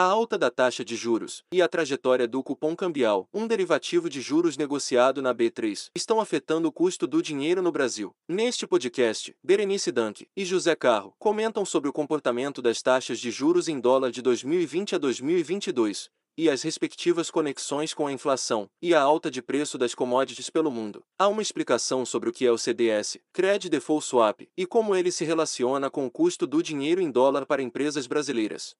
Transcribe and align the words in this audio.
A 0.00 0.04
alta 0.04 0.38
da 0.38 0.48
taxa 0.48 0.84
de 0.84 0.94
juros 0.94 1.42
e 1.50 1.60
a 1.60 1.66
trajetória 1.66 2.28
do 2.28 2.40
cupom 2.40 2.76
cambial, 2.76 3.28
um 3.34 3.48
derivativo 3.48 4.08
de 4.08 4.20
juros 4.20 4.56
negociado 4.56 5.20
na 5.20 5.34
B3, 5.34 5.90
estão 5.92 6.20
afetando 6.20 6.68
o 6.68 6.72
custo 6.72 7.04
do 7.04 7.20
dinheiro 7.20 7.60
no 7.60 7.72
Brasil. 7.72 8.14
Neste 8.28 8.64
podcast, 8.64 9.34
Berenice 9.42 9.90
Danque 9.90 10.28
e 10.36 10.44
José 10.44 10.76
Carro 10.76 11.16
comentam 11.18 11.64
sobre 11.64 11.90
o 11.90 11.92
comportamento 11.92 12.62
das 12.62 12.80
taxas 12.80 13.18
de 13.18 13.32
juros 13.32 13.66
em 13.66 13.80
dólar 13.80 14.12
de 14.12 14.22
2020 14.22 14.94
a 14.94 14.98
2022 14.98 16.08
e 16.38 16.48
as 16.48 16.62
respectivas 16.62 17.28
conexões 17.28 17.92
com 17.92 18.06
a 18.06 18.12
inflação 18.12 18.70
e 18.80 18.94
a 18.94 19.02
alta 19.02 19.28
de 19.28 19.42
preço 19.42 19.76
das 19.76 19.96
commodities 19.96 20.48
pelo 20.48 20.70
mundo. 20.70 21.02
Há 21.18 21.26
uma 21.26 21.42
explicação 21.42 22.06
sobre 22.06 22.30
o 22.30 22.32
que 22.32 22.46
é 22.46 22.52
o 22.52 22.56
CDS, 22.56 23.18
Credit 23.32 23.68
Default 23.68 24.06
Swap, 24.06 24.42
e 24.56 24.64
como 24.64 24.94
ele 24.94 25.10
se 25.10 25.24
relaciona 25.24 25.90
com 25.90 26.06
o 26.06 26.10
custo 26.10 26.46
do 26.46 26.62
dinheiro 26.62 27.00
em 27.00 27.10
dólar 27.10 27.44
para 27.44 27.60
empresas 27.60 28.06
brasileiras. 28.06 28.76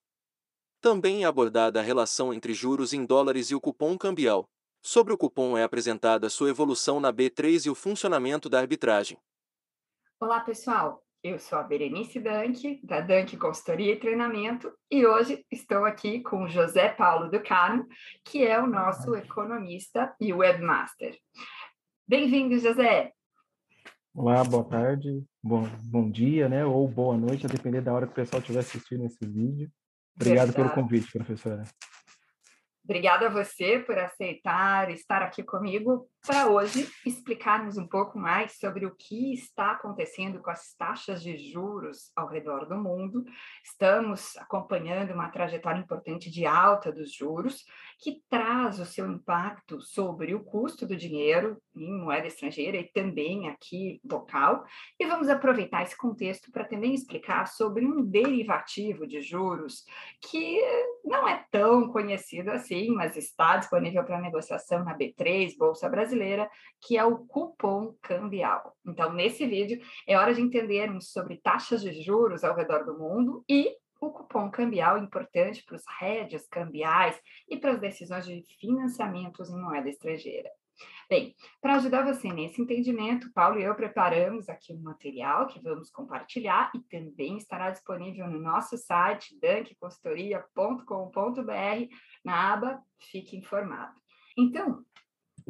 Também 0.81 1.25
é 1.25 1.27
abordada 1.27 1.81
a 1.81 1.83
relação 1.83 2.33
entre 2.33 2.55
juros 2.55 2.93
em 2.93 3.05
dólares 3.05 3.51
e 3.51 3.55
o 3.55 3.61
cupom 3.61 3.99
cambial. 3.99 4.49
Sobre 4.81 5.13
o 5.13 5.19
cupom 5.19 5.59
é 5.59 5.65
apresentada 5.65 6.31
sua 6.31 6.51
evolução 6.51 7.01
na 7.01 7.13
B3 7.13 7.67
e 7.67 7.71
o 7.71 7.75
funcionamento 7.75 8.49
da 8.49 8.61
arbitragem. 8.61 9.19
Olá, 10.21 10.39
pessoal. 10.39 11.03
Eu 11.21 11.37
sou 11.41 11.59
a 11.59 11.65
Berenice 11.65 12.21
Danque, 12.21 12.81
da 12.85 13.01
Danque 13.01 13.37
Consultoria 13.37 13.93
e 13.93 13.99
Treinamento, 13.99 14.73
e 14.89 15.05
hoje 15.05 15.45
estou 15.51 15.85
aqui 15.85 16.21
com 16.21 16.45
o 16.45 16.49
José 16.49 16.91
Paulo 16.91 17.29
do 17.29 17.43
Carmo, 17.43 17.85
que 18.25 18.47
é 18.47 18.63
o 18.63 18.69
nosso 18.69 19.17
economista 19.17 20.15
e 20.21 20.33
webmaster. 20.33 21.19
Bem-vindo, 22.07 22.57
José! 22.57 23.13
Olá, 24.15 24.45
boa 24.45 24.65
tarde, 24.65 25.25
bom, 25.43 25.65
bom 25.83 26.09
dia, 26.09 26.49
né? 26.49 26.65
Ou 26.65 26.87
boa 26.87 27.17
noite, 27.17 27.47
a 27.47 27.49
depender 27.49 27.81
da 27.81 27.93
hora 27.93 28.07
que 28.07 28.13
o 28.13 28.15
pessoal 28.15 28.41
estiver 28.41 28.61
assistindo 28.61 29.05
esse 29.05 29.27
vídeo. 29.27 29.69
Obrigado 30.21 30.53
Verdade. 30.53 30.71
pelo 30.71 30.71
convite, 30.71 31.13
professora. 31.13 31.63
Obrigada 32.85 33.27
a 33.27 33.31
você 33.31 33.79
por 33.79 33.97
aceitar 33.99 34.91
estar 34.91 35.23
aqui 35.23 35.43
comigo 35.43 36.09
para 36.27 36.49
hoje 36.49 36.89
explicarmos 37.05 37.77
um 37.77 37.87
pouco 37.87 38.19
mais 38.19 38.59
sobre 38.59 38.87
o 38.87 38.95
que 38.95 39.35
está 39.35 39.73
acontecendo 39.73 40.41
com 40.41 40.51
as 40.51 40.75
taxas 40.75 41.23
de 41.23 41.37
juros 41.37 42.11
ao 42.15 42.29
redor 42.29 42.67
do 42.67 42.77
mundo. 42.77 43.25
Estamos 43.65 44.37
acompanhando 44.37 45.13
uma 45.13 45.29
trajetória 45.29 45.81
importante 45.81 46.31
de 46.31 46.47
alta 46.47 46.93
dos 46.93 47.13
juros, 47.13 47.65
que 48.01 48.23
traz 48.31 48.79
o 48.79 48.87
seu 48.87 49.11
impacto 49.11 49.81
sobre 49.81 50.35
o 50.35 50.45
custo 50.45 50.87
do 50.87 50.97
dinheiro 50.97 51.61
em 51.77 52.01
moeda 52.01 52.27
estrangeira 52.27 52.77
e 52.77 52.85
também 52.85 53.49
aqui 53.49 54.01
local. 54.09 54.65
E 54.99 55.07
vamos 55.07 55.29
aproveitar 55.29 55.83
esse 55.83 55.97
contexto 55.97 56.51
para 56.53 56.65
também 56.65 56.95
explicar 56.95 57.47
sobre 57.47 57.85
um 57.85 58.05
derivativo 58.05 59.07
de 59.07 59.21
juros 59.21 59.85
que 60.23 60.61
não 61.05 61.27
é 61.29 61.45
tão 61.51 61.91
conhecido 61.91 62.51
assim 62.51 62.69
sim, 62.69 62.91
mas 62.91 63.17
está 63.17 63.57
disponível 63.57 64.05
para 64.05 64.21
negociação 64.21 64.85
na 64.85 64.97
B3, 64.97 65.57
Bolsa 65.57 65.89
Brasileira, 65.89 66.18
que 66.81 66.97
é 66.97 67.05
o 67.05 67.19
cupom 67.27 67.95
cambial. 68.03 68.77
Então, 68.87 69.13
nesse 69.13 69.47
vídeo, 69.47 69.81
é 70.07 70.17
hora 70.17 70.35
de 70.35 70.41
entendermos 70.41 71.11
sobre 71.11 71.39
taxas 71.39 71.83
de 71.83 72.03
juros 72.03 72.45
ao 72.45 72.55
redor 72.55 72.85
do 72.85 72.99
mundo 72.99 73.45
e 73.49 73.75
o 74.01 74.11
cupom 74.11 74.51
cambial 74.51 74.99
importante 74.99 75.65
para 75.65 75.77
os 75.77 75.85
hedges 76.01 76.47
cambiais 76.49 77.21
e 77.49 77.57
para 77.57 77.73
as 77.73 77.81
decisões 77.81 78.27
de 78.27 78.45
financiamentos 78.61 79.51
em 79.51 79.61
moeda 79.61 79.89
estrangeira. 79.89 80.51
Bem, 81.09 81.35
para 81.61 81.77
ajudar 81.77 82.05
você 82.05 82.29
nesse 82.29 82.61
entendimento, 82.61 83.33
Paulo 83.33 83.59
e 83.59 83.65
eu 83.65 83.75
preparamos 83.75 84.49
aqui 84.49 84.73
um 84.73 84.83
material 84.83 85.47
que 85.47 85.59
vamos 85.59 85.91
compartilhar 85.91 86.71
e 86.75 86.81
também 86.81 87.39
estará 87.39 87.71
disponível 87.71 88.29
no 88.29 88.39
nosso 88.39 88.77
site 88.77 89.37
danqueconsultoria.com.br 89.41 91.95
na 92.25 92.53
aba 92.53 92.81
Fique 93.11 93.37
Informado. 93.37 93.99
Então, 94.37 94.85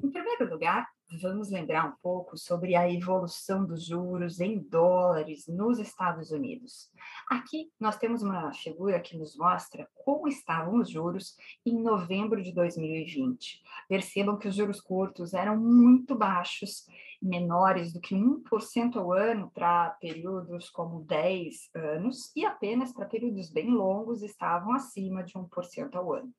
em 0.02 0.10
primeiro 0.10 0.48
lugar, 0.48 0.86
vamos 1.20 1.50
lembrar 1.50 1.86
um 1.86 1.96
pouco 2.02 2.36
sobre 2.36 2.76
a 2.76 2.90
evolução 2.90 3.64
dos 3.64 3.84
juros 3.86 4.40
em 4.40 4.58
dólares 4.58 5.46
nos 5.48 5.78
Estados 5.78 6.30
Unidos. 6.30 6.90
Aqui 7.28 7.70
nós 7.80 7.96
temos 7.96 8.22
uma 8.22 8.52
figura 8.52 9.00
que 9.00 9.16
nos 9.16 9.36
mostra 9.36 9.88
como 10.04 10.28
estavam 10.28 10.80
os 10.80 10.90
juros 10.90 11.34
em 11.64 11.80
novembro 11.80 12.42
de 12.42 12.52
2020. 12.52 13.62
Percebam 13.88 14.38
que 14.38 14.48
os 14.48 14.54
juros 14.54 14.80
curtos 14.80 15.34
eram 15.34 15.56
muito 15.56 16.14
baixos, 16.14 16.86
menores 17.20 17.92
do 17.92 18.00
que 18.00 18.14
1% 18.14 18.96
ao 18.96 19.12
ano 19.12 19.50
para 19.50 19.90
períodos 20.00 20.70
como 20.70 21.04
10 21.04 21.70
anos, 21.74 22.30
e 22.36 22.44
apenas 22.44 22.92
para 22.92 23.06
períodos 23.06 23.50
bem 23.50 23.70
longos 23.70 24.22
estavam 24.22 24.72
acima 24.72 25.24
de 25.24 25.34
1% 25.34 25.94
ao 25.96 26.12
ano. 26.12 26.32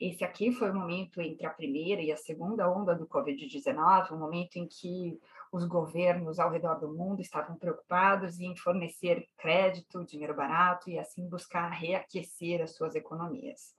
Esse 0.00 0.24
aqui 0.24 0.52
foi 0.52 0.70
o 0.70 0.74
momento 0.74 1.20
entre 1.20 1.46
a 1.46 1.50
primeira 1.50 2.02
e 2.02 2.12
a 2.12 2.16
segunda 2.16 2.70
onda 2.70 2.94
do 2.94 3.06
Covid-19, 3.06 4.12
um 4.12 4.18
momento 4.18 4.56
em 4.56 4.66
que 4.66 5.18
os 5.52 5.64
governos 5.66 6.38
ao 6.38 6.50
redor 6.50 6.74
do 6.80 6.92
mundo 6.92 7.20
estavam 7.20 7.56
preocupados 7.56 8.40
em 8.40 8.56
fornecer 8.56 9.26
crédito, 9.38 10.04
dinheiro 10.04 10.34
barato 10.34 10.90
e 10.90 10.98
assim 10.98 11.28
buscar 11.28 11.68
reaquecer 11.68 12.62
as 12.62 12.74
suas 12.74 12.94
economias. 12.94 13.75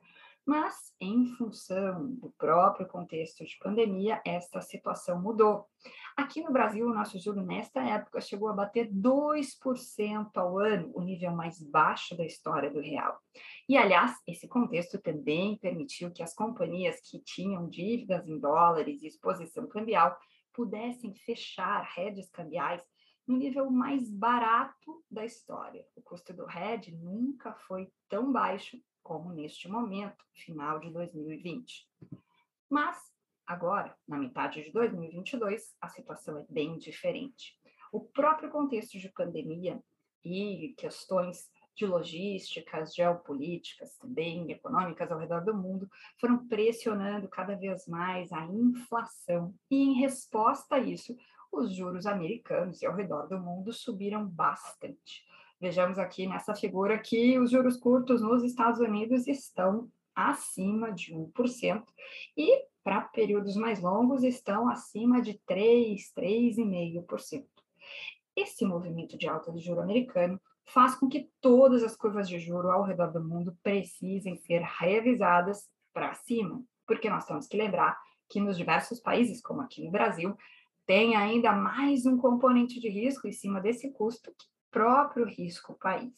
Mas, 0.48 0.96
em 1.02 1.26
função 1.36 2.14
do 2.14 2.30
próprio 2.38 2.88
contexto 2.88 3.44
de 3.44 3.58
pandemia, 3.60 4.22
esta 4.26 4.62
situação 4.62 5.22
mudou. 5.22 5.66
Aqui 6.16 6.42
no 6.42 6.54
Brasil, 6.54 6.88
o 6.88 6.94
nosso 6.94 7.20
juro 7.20 7.44
nesta 7.44 7.82
época 7.82 8.22
chegou 8.22 8.48
a 8.48 8.54
bater 8.54 8.90
2% 8.90 10.30
ao 10.38 10.58
ano, 10.58 10.90
o 10.96 11.02
nível 11.02 11.34
mais 11.34 11.62
baixo 11.62 12.16
da 12.16 12.26
história 12.26 12.72
do 12.72 12.80
real. 12.80 13.20
E, 13.68 13.76
aliás, 13.76 14.14
esse 14.26 14.48
contexto 14.48 14.98
também 15.02 15.58
permitiu 15.58 16.14
que 16.14 16.24
as 16.24 16.34
companhias 16.34 17.02
que 17.02 17.20
tinham 17.20 17.68
dívidas 17.68 18.26
em 18.26 18.40
dólares 18.40 19.02
e 19.02 19.08
exposição 19.08 19.68
cambial 19.68 20.18
pudessem 20.54 21.14
fechar 21.14 21.82
redes 21.94 22.30
cambiais 22.30 22.82
no 23.28 23.36
nível 23.36 23.70
mais 23.70 24.10
barato 24.10 25.04
da 25.12 25.26
história. 25.26 25.86
O 25.94 26.02
custo 26.02 26.34
do 26.34 26.50
hedge 26.50 26.96
nunca 26.96 27.54
foi 27.68 27.92
tão 28.08 28.32
baixo 28.32 28.78
como 29.08 29.32
neste 29.32 29.70
momento, 29.70 30.18
final 30.34 30.82
de 30.82 30.92
2020. 30.92 31.88
Mas, 32.70 32.98
agora, 33.46 33.96
na 34.06 34.18
metade 34.18 34.62
de 34.62 34.72
2022, 34.74 35.74
a 35.80 35.88
situação 35.88 36.38
é 36.38 36.46
bem 36.50 36.78
diferente. 36.78 37.58
O 37.90 38.02
próprio 38.02 38.52
contexto 38.52 39.00
de 39.00 39.08
pandemia 39.08 39.82
e 40.26 40.76
questões 40.78 41.50
de 41.74 41.86
logísticas, 41.86 42.94
geopolíticas 42.94 43.96
também, 43.98 44.52
econômicas 44.52 45.10
ao 45.10 45.20
redor 45.20 45.46
do 45.46 45.56
mundo, 45.56 45.88
foram 46.20 46.46
pressionando 46.46 47.30
cada 47.30 47.56
vez 47.56 47.88
mais 47.88 48.30
a 48.34 48.46
inflação. 48.46 49.56
E, 49.72 49.84
em 49.84 50.02
resposta 50.02 50.76
a 50.76 50.80
isso, 50.80 51.16
os 51.50 51.74
juros 51.74 52.06
americanos 52.06 52.82
e 52.82 52.86
ao 52.86 52.96
redor 52.96 53.28
do 53.28 53.40
mundo 53.40 53.72
subiram 53.72 54.28
bastante. 54.28 55.26
Vejamos 55.60 55.98
aqui 55.98 56.28
nessa 56.28 56.54
figura 56.54 57.00
que 57.00 57.40
os 57.40 57.50
juros 57.50 57.78
curtos 57.78 58.22
nos 58.22 58.44
Estados 58.44 58.80
Unidos 58.80 59.28
estão 59.28 59.90
acima 60.14 60.92
de 60.92 61.14
1% 61.14 61.84
e 62.38 62.66
para 62.84 63.02
períodos 63.02 63.56
mais 63.56 63.82
longos 63.82 64.24
estão 64.24 64.70
acima 64.70 65.20
de 65.20 65.34
3, 65.46 66.14
3,5%. 66.16 67.46
Esse 68.36 68.66
movimento 68.66 69.18
de 69.18 69.28
alta 69.28 69.52
de 69.52 69.60
juro 69.60 69.82
americano 69.82 70.40
faz 70.64 70.94
com 70.94 71.10
que 71.10 71.28
todas 71.42 71.84
as 71.84 71.96
curvas 71.96 72.30
de 72.30 72.38
juro 72.38 72.70
ao 72.70 72.84
redor 72.84 73.12
do 73.12 73.24
mundo 73.24 73.58
precisem 73.64 74.36
ser 74.36 74.62
revisadas 74.62 75.68
para 75.92 76.14
cima, 76.14 76.64
porque 76.86 77.10
nós 77.10 77.26
temos 77.26 77.48
que 77.48 77.58
lembrar 77.58 77.98
que 78.30 78.40
nos 78.40 78.58
diversos 78.58 79.00
países, 79.00 79.42
como 79.42 79.62
aqui 79.62 79.84
no 79.84 79.90
Brasil, 79.90 80.38
tem 80.86 81.16
ainda 81.16 81.52
mais 81.52 82.06
um 82.06 82.16
componente 82.16 82.80
de 82.80 82.90
risco 82.90 83.28
em 83.28 83.32
cima 83.32 83.60
desse 83.60 83.92
custo, 83.92 84.32
que 84.38 84.46
próprio 84.78 85.26
risco 85.26 85.76
país. 85.80 86.14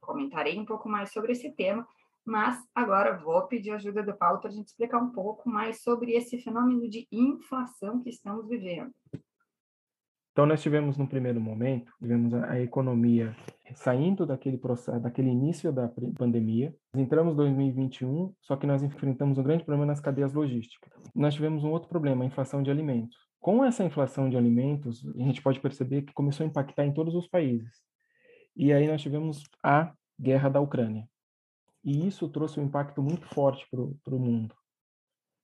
Comentarei 0.00 0.56
um 0.58 0.64
pouco 0.64 0.88
mais 0.88 1.12
sobre 1.12 1.32
esse 1.32 1.50
tema, 1.50 1.84
mas 2.24 2.56
agora 2.72 3.18
vou 3.18 3.48
pedir 3.48 3.72
ajuda 3.72 4.00
do 4.00 4.16
Paulo 4.16 4.38
para 4.38 4.48
a 4.48 4.52
gente 4.52 4.68
explicar 4.68 4.98
um 4.98 5.10
pouco 5.10 5.48
mais 5.48 5.82
sobre 5.82 6.12
esse 6.12 6.38
fenômeno 6.38 6.88
de 6.88 7.08
inflação 7.10 8.00
que 8.00 8.08
estamos 8.08 8.48
vivendo. 8.48 8.94
Então, 10.30 10.46
nós 10.46 10.62
tivemos, 10.62 10.96
no 10.96 11.08
primeiro 11.08 11.40
momento, 11.40 11.90
tivemos 11.98 12.32
a, 12.34 12.60
economia 12.60 13.34
saindo 13.74 14.24
daquele 14.24 14.58
processo, 14.58 15.00
daquele 15.00 15.30
início 15.30 15.72
da 15.72 15.90
pandemia. 16.16 16.76
Entramos 16.94 17.32
em 17.32 17.36
2021, 17.36 18.34
só 18.40 18.54
que 18.54 18.66
nós 18.66 18.82
enfrentamos 18.82 19.38
um 19.38 19.42
grande 19.42 19.64
problema 19.64 19.86
nas 19.86 19.98
cadeias 19.98 20.32
logísticas. 20.32 20.92
Nós 21.14 21.34
tivemos 21.34 21.64
um 21.64 21.70
outro 21.70 21.88
problema, 21.88 22.22
a 22.22 22.26
inflação 22.26 22.62
de 22.62 22.70
alimentos. 22.70 23.16
Com 23.40 23.64
essa 23.64 23.82
inflação 23.82 24.28
de 24.28 24.36
alimentos, 24.36 25.04
a 25.18 25.22
gente 25.22 25.42
pode 25.42 25.58
perceber 25.58 26.02
que 26.02 26.12
começou 26.12 26.44
a 26.44 26.48
impactar 26.48 26.84
em 26.84 26.92
todos 26.92 27.14
os 27.14 27.26
países. 27.26 27.86
E 28.56 28.72
aí 28.72 28.86
nós 28.86 29.02
tivemos 29.02 29.44
a 29.62 29.92
guerra 30.18 30.48
da 30.48 30.60
Ucrânia. 30.60 31.08
E 31.84 32.06
isso 32.06 32.28
trouxe 32.28 32.58
um 32.58 32.64
impacto 32.64 33.02
muito 33.02 33.26
forte 33.26 33.66
para 33.70 34.14
o 34.14 34.18
mundo. 34.18 34.54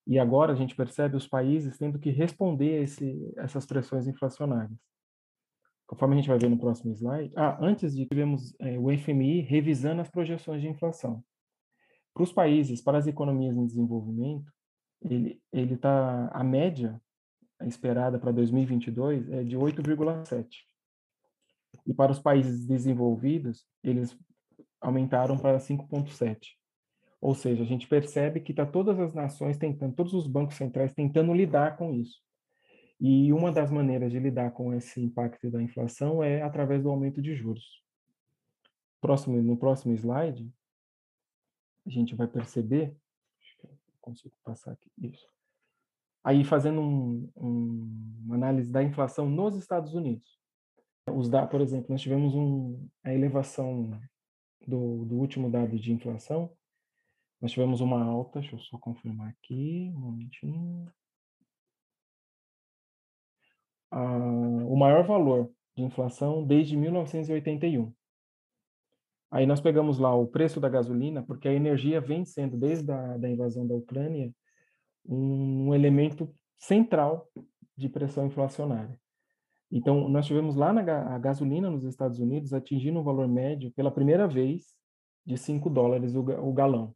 E 0.07 0.19
agora 0.19 0.53
a 0.53 0.57
gente 0.57 0.75
percebe 0.75 1.17
os 1.17 1.29
países 1.29 1.79
tendo 1.79 1.99
que 1.99 2.11
responder 2.11 2.79
a 2.79 2.83
esse, 2.83 3.33
essas 3.37 3.65
pressões 3.65 4.09
inflacionárias. 4.09 4.77
Conforme 5.87 6.15
a 6.15 6.17
gente 6.19 6.29
vai 6.29 6.39
ver 6.39 6.49
no 6.49 6.59
próximo 6.59 6.93
slide. 6.95 7.33
Ah, 7.37 7.59
antes 7.61 7.95
de 7.95 8.07
tivemos 8.07 8.55
é, 8.59 8.79
o 8.79 8.91
FMI 8.97 9.43
revisando 9.43 10.01
as 10.01 10.11
projeções 10.11 10.63
de 10.63 10.69
inflação. 10.69 11.23
Para 12.15 12.23
os 12.25 12.33
países, 12.33 12.83
para 12.83 12.99
as 12.99 13.07
economias 13.07 13.57
em 13.57 13.67
desenvolvimento, 13.67 14.51
ele 15.03 15.41
ele 15.53 15.75
está 15.75 16.29
a 16.29 16.43
média 16.43 17.01
esperada 17.67 18.19
para 18.19 18.33
2022 18.33 19.31
é 19.31 19.45
de 19.45 19.57
8,7. 19.57 20.47
E 21.87 21.95
para 21.95 22.13
os 22.13 22.19
países 22.19 22.67
desenvolvidos, 22.67 23.67
eles 23.83 24.17
aumentaram 24.81 25.39
para 25.39 25.59
5,7. 25.59 26.57
Ou 27.21 27.35
seja, 27.35 27.63
a 27.63 27.67
gente 27.67 27.87
percebe 27.87 28.41
que 28.41 28.51
está 28.53 28.67
todas 28.67 28.99
as 28.99 29.15
nações 29.15 29.57
tentando, 29.57 29.95
todos 29.95 30.13
os 30.13 30.27
bancos 30.27 30.57
centrais 30.57 30.93
tentando 30.93 31.33
lidar 31.33 31.77
com 31.77 31.95
isso. 31.95 32.21
E 33.01 33.33
uma 33.33 33.53
das 33.53 33.71
maneiras 33.71 34.11
de 34.11 34.19
lidar 34.19 34.51
com 34.53 34.75
esse 34.75 35.01
impacto 35.01 35.51
da 35.51 35.63
inflação 35.63 36.23
é 36.23 36.43
através 36.43 36.83
do 36.83 36.91
aumento 36.91 37.23
de 37.23 37.35
juros. 37.35 37.83
Próximo, 39.01 39.41
no 39.41 39.57
próximo 39.57 39.95
slide, 39.95 40.49
a 41.87 41.91
gente 41.91 42.15
vai 42.15 42.27
perceber, 42.27 42.95
consigo 44.01 44.35
passar 44.45 44.73
aqui, 44.73 44.91
isso. 44.99 45.27
Aí 46.25 46.45
fazendo 46.45 46.81
um, 46.81 47.29
um, 47.37 48.21
uma 48.25 48.35
análise 48.37 48.71
da 48.71 48.83
inflação 48.83 49.29
nos 49.29 49.57
Estados 49.57 49.95
Unidos. 49.95 50.42
Os 51.11 51.29
da, 51.29 51.47
por 51.47 51.61
exemplo, 51.61 51.87
nós 51.91 52.01
tivemos 52.01 52.35
um, 52.35 52.89
a 53.03 53.13
elevação 53.13 53.91
do, 54.67 55.05
do 55.05 55.17
último 55.17 55.51
dado 55.51 55.79
de 55.79 55.93
inflação, 55.93 56.51
nós 57.41 57.51
tivemos 57.51 57.81
uma 57.81 58.03
alta, 58.03 58.41
deixa 58.41 58.55
eu 58.55 58.61
só 58.61 58.79
confirmar 58.79 59.29
aqui, 59.31 59.93
um 59.97 60.01
momentinho. 60.01 60.93
uh, 63.93 64.73
o 64.73 64.77
maior 64.77 65.05
valor 65.05 65.51
de 65.77 65.83
inflação 65.83 66.45
desde 66.45 66.77
1981. 66.77 67.93
Aí 69.31 69.47
nós 69.47 69.61
pegamos 69.61 69.99
lá 69.99 70.15
o 70.15 70.27
preço 70.27 70.61
da 70.61 70.69
gasolina, 70.69 71.23
porque 71.23 71.49
a 71.49 71.55
energia 71.55 72.01
vem 72.01 72.25
sendo, 72.25 72.57
desde 72.57 72.91
a 72.91 73.17
da 73.17 73.29
invasão 73.29 73.67
da 73.67 73.75
Ucrânia, 73.75 74.33
um 75.05 75.75
elemento 75.75 76.35
central 76.59 77.31
de 77.77 77.89
pressão 77.89 78.27
inflacionária. 78.27 79.01
Então, 79.73 80.07
nós 80.07 80.27
tivemos 80.27 80.55
lá 80.55 80.71
na 80.71 80.83
a 81.15 81.19
gasolina 81.19 81.71
nos 81.71 81.85
Estados 81.85 82.19
Unidos 82.19 82.53
atingindo 82.53 83.01
um 83.01 83.03
valor 83.03 83.27
médio 83.27 83.73
pela 83.73 83.91
primeira 83.91 84.29
vez 84.29 84.67
de 85.25 85.39
5 85.39 85.71
dólares 85.71 86.15
o, 86.15 86.21
o 86.21 86.53
galão, 86.53 86.95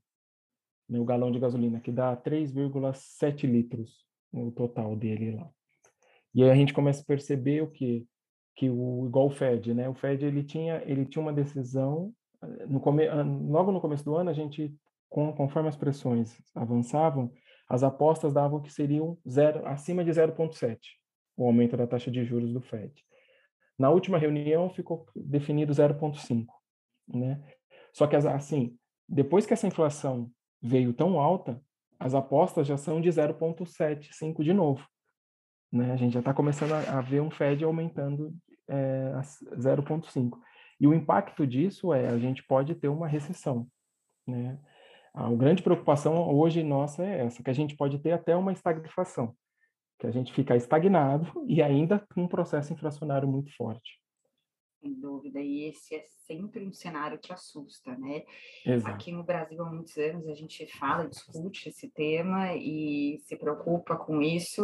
né, 0.86 1.00
o 1.00 1.04
galão 1.04 1.32
de 1.32 1.38
gasolina, 1.38 1.80
que 1.80 1.90
dá 1.90 2.14
3,7 2.14 3.46
litros 3.46 4.04
no 4.30 4.52
total 4.52 4.94
dele 4.94 5.36
lá. 5.36 5.48
E 6.34 6.44
aí 6.44 6.50
a 6.50 6.54
gente 6.54 6.74
começa 6.74 7.00
a 7.00 7.06
perceber 7.06 7.62
o 7.62 7.70
que 7.70 8.06
que 8.54 8.70
o 8.70 9.04
igual 9.06 9.26
o 9.26 9.30
Fed, 9.30 9.74
né? 9.74 9.86
O 9.86 9.94
Fed 9.94 10.24
ele 10.24 10.42
tinha 10.42 10.82
ele 10.86 11.04
tinha 11.04 11.20
uma 11.20 11.32
decisão 11.32 12.10
eh, 12.42 12.66
no 12.66 12.80
come, 12.80 13.06
logo 13.50 13.70
no 13.70 13.82
começo 13.82 14.02
do 14.02 14.16
ano 14.16 14.30
a 14.30 14.32
gente 14.32 14.74
com, 15.10 15.30
conforme 15.34 15.68
as 15.68 15.76
pressões 15.76 16.40
avançavam, 16.54 17.30
as 17.68 17.82
apostas 17.82 18.32
davam 18.32 18.60
que 18.62 18.72
seriam 18.72 19.18
zero 19.28 19.66
acima 19.66 20.02
de 20.02 20.10
0.7 20.10 20.78
o 21.36 21.46
aumento 21.46 21.76
da 21.76 21.86
taxa 21.86 22.10
de 22.10 22.24
juros 22.24 22.52
do 22.52 22.60
Fed. 22.60 22.92
Na 23.78 23.90
última 23.90 24.18
reunião 24.18 24.70
ficou 24.70 25.06
definido 25.14 25.72
0.5, 25.72 26.46
né? 27.08 27.42
Só 27.92 28.06
que 28.06 28.16
assim, 28.16 28.76
depois 29.08 29.46
que 29.46 29.52
essa 29.52 29.66
inflação 29.66 30.30
veio 30.60 30.92
tão 30.92 31.20
alta, 31.20 31.62
as 31.98 32.14
apostas 32.14 32.66
já 32.66 32.76
são 32.76 33.00
de 33.00 33.08
0.75 33.08 34.42
de 34.42 34.52
novo. 34.52 34.86
Né? 35.72 35.92
A 35.92 35.96
gente 35.96 36.12
já 36.12 36.20
está 36.20 36.32
começando 36.32 36.72
a, 36.72 37.00
ver 37.00 37.20
um 37.20 37.30
Fed 37.30 37.64
aumentando 37.64 38.34
é, 38.68 39.12
0,5. 39.56 40.38
E 40.78 40.86
o 40.86 40.94
impacto 40.94 41.46
disso 41.46 41.92
é 41.92 42.08
a 42.08 42.18
gente 42.18 42.42
pode 42.42 42.74
ter 42.74 42.88
uma 42.88 43.08
recessão. 43.08 43.66
Né? 44.26 44.58
A 45.14 45.30
grande 45.32 45.62
preocupação 45.62 46.28
hoje 46.34 46.62
nossa 46.62 47.02
é 47.02 47.24
essa, 47.24 47.42
que 47.42 47.50
a 47.50 47.54
gente 47.54 47.76
pode 47.76 47.98
ter 47.98 48.12
até 48.12 48.36
uma 48.36 48.52
estagflação, 48.52 49.34
que 49.98 50.06
a 50.06 50.10
gente 50.10 50.32
fica 50.32 50.56
estagnado 50.56 51.26
e 51.46 51.62
ainda 51.62 52.04
com 52.14 52.22
um 52.22 52.28
processo 52.28 52.72
inflacionário 52.72 53.28
muito 53.28 53.54
forte 53.56 53.98
sem 54.86 54.94
dúvida, 54.94 55.40
e 55.40 55.64
esse 55.64 55.96
é 55.96 56.02
sempre 56.26 56.64
um 56.64 56.72
cenário 56.72 57.18
que 57.18 57.32
assusta, 57.32 57.96
né? 57.96 58.22
Exato. 58.64 58.94
Aqui 58.94 59.10
no 59.10 59.24
Brasil 59.24 59.62
há 59.62 59.70
muitos 59.70 59.96
anos 59.96 60.28
a 60.28 60.34
gente 60.34 60.66
fala, 60.78 61.08
discute 61.08 61.68
esse 61.68 61.88
tema 61.90 62.54
e 62.54 63.18
se 63.24 63.36
preocupa 63.36 63.96
com 63.96 64.22
isso. 64.22 64.62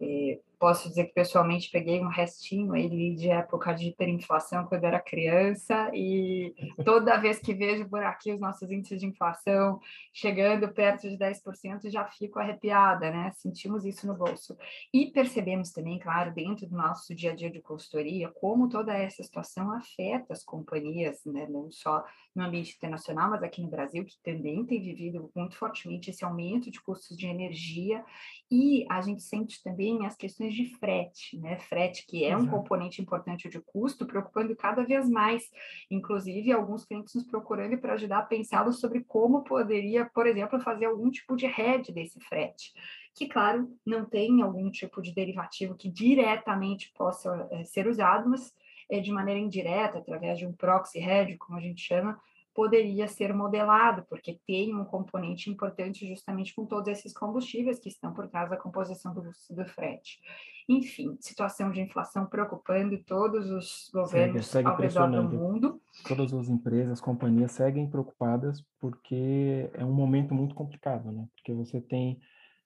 É, 0.00 0.40
posso 0.62 0.88
dizer 0.88 1.06
que 1.06 1.12
pessoalmente 1.14 1.72
peguei 1.72 2.00
um 2.00 2.08
restinho 2.08 2.72
aí 2.72 3.16
de 3.16 3.28
época 3.28 3.72
de 3.72 3.88
hiperinflação 3.88 4.64
quando 4.64 4.84
era 4.84 5.00
criança 5.00 5.90
e 5.92 6.54
toda 6.84 7.16
vez 7.16 7.40
que 7.40 7.52
vejo 7.52 7.88
por 7.90 8.00
aqui 8.04 8.32
os 8.32 8.38
nossos 8.38 8.70
índices 8.70 9.00
de 9.00 9.06
inflação 9.06 9.80
chegando 10.14 10.72
perto 10.72 11.10
de 11.10 11.18
10%, 11.18 11.90
já 11.90 12.04
fico 12.04 12.38
arrepiada, 12.38 13.10
né? 13.10 13.32
Sentimos 13.34 13.84
isso 13.84 14.06
no 14.06 14.14
bolso. 14.14 14.56
E 14.94 15.06
percebemos 15.06 15.72
também, 15.72 15.98
claro, 15.98 16.32
dentro 16.32 16.68
do 16.68 16.76
nosso 16.76 17.12
dia 17.12 17.32
a 17.32 17.34
dia 17.34 17.50
de 17.50 17.60
consultoria, 17.60 18.28
como 18.28 18.68
toda 18.68 18.94
essa 18.94 19.20
situação 19.20 19.72
afeta 19.72 20.32
as 20.32 20.44
companhias, 20.44 21.24
né? 21.26 21.44
Não 21.50 21.72
só 21.72 22.04
no 22.34 22.44
ambiente 22.44 22.76
internacional, 22.76 23.30
mas 23.30 23.42
aqui 23.42 23.60
no 23.60 23.68
Brasil, 23.68 24.04
que 24.04 24.16
também 24.22 24.64
tem 24.64 24.80
vivido 24.80 25.30
muito 25.34 25.56
fortemente 25.56 26.10
esse 26.10 26.24
aumento 26.24 26.70
de 26.70 26.80
custos 26.80 27.16
de 27.16 27.26
energia, 27.26 28.04
e 28.50 28.86
a 28.88 29.00
gente 29.00 29.22
sente 29.22 29.62
também 29.62 30.06
as 30.06 30.16
questões 30.16 30.51
de 30.52 30.66
frete, 30.76 31.38
né? 31.38 31.58
Frete, 31.58 32.06
que 32.06 32.24
é 32.24 32.28
Exato. 32.28 32.44
um 32.44 32.48
componente 32.48 33.00
importante 33.00 33.48
de 33.48 33.60
custo, 33.60 34.06
preocupando 34.06 34.54
cada 34.54 34.84
vez 34.84 35.08
mais, 35.08 35.50
inclusive 35.90 36.52
alguns 36.52 36.84
clientes 36.84 37.14
nos 37.14 37.24
procurando 37.24 37.78
para 37.78 37.94
ajudar 37.94 38.18
a 38.18 38.22
pensá-los 38.22 38.80
sobre 38.80 39.02
como 39.04 39.42
poderia, 39.42 40.04
por 40.06 40.26
exemplo, 40.26 40.60
fazer 40.60 40.86
algum 40.86 41.10
tipo 41.10 41.36
de 41.36 41.46
hedge 41.46 41.92
desse 41.92 42.20
frete 42.20 42.72
que, 43.14 43.26
claro, 43.26 43.68
não 43.84 44.04
tem 44.04 44.42
algum 44.42 44.70
tipo 44.70 45.02
de 45.02 45.12
derivativo 45.12 45.74
que 45.74 45.90
diretamente 45.90 46.92
possa 46.96 47.48
é, 47.50 47.64
ser 47.64 47.86
usado, 47.86 48.28
mas 48.28 48.54
é, 48.90 49.00
de 49.00 49.12
maneira 49.12 49.40
indireta, 49.40 49.98
através 49.98 50.38
de 50.38 50.46
um 50.46 50.52
proxy 50.52 50.98
hedge, 50.98 51.36
como 51.36 51.58
a 51.58 51.60
gente 51.60 51.80
chama, 51.80 52.18
poderia 52.54 53.08
ser 53.08 53.34
modelado, 53.34 54.04
porque 54.08 54.40
tem 54.46 54.74
um 54.74 54.84
componente 54.84 55.50
importante 55.50 56.06
justamente 56.06 56.54
com 56.54 56.66
todos 56.66 56.88
esses 56.88 57.12
combustíveis 57.12 57.78
que 57.78 57.88
estão 57.88 58.12
por 58.12 58.28
trás 58.28 58.50
da 58.50 58.56
composição 58.56 59.14
do, 59.14 59.22
do 59.22 59.64
frete. 59.66 60.20
Enfim, 60.68 61.16
situação 61.20 61.70
de 61.70 61.80
inflação 61.80 62.26
preocupando 62.26 62.96
todos 63.04 63.50
os 63.50 63.90
governos 63.92 64.46
segue, 64.46 64.66
segue 64.66 64.68
ao 64.68 64.76
redor 64.76 65.10
do 65.10 65.36
mundo. 65.36 65.80
Todas 66.06 66.32
as 66.32 66.48
empresas, 66.48 67.00
companhias 67.00 67.52
seguem 67.52 67.88
preocupadas 67.88 68.64
porque 68.78 69.70
é 69.74 69.84
um 69.84 69.92
momento 69.92 70.34
muito 70.34 70.54
complicado, 70.54 71.10
né? 71.10 71.26
Porque 71.34 71.52
você 71.52 71.80
tem 71.80 72.20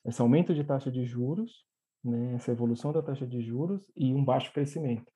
esse 0.05 0.21
aumento 0.21 0.55
de 0.55 0.63
taxa 0.63 0.91
de 0.91 1.05
juros, 1.05 1.65
né? 2.05 2.35
essa 2.35 2.53
evolução 2.53 2.93
da 2.93 3.03
taxa 3.03 3.27
de 3.27 3.41
juros 3.43 3.91
e 3.97 4.15
um 4.15 4.25
baixo 4.25 4.53
crescimento. 4.53 5.11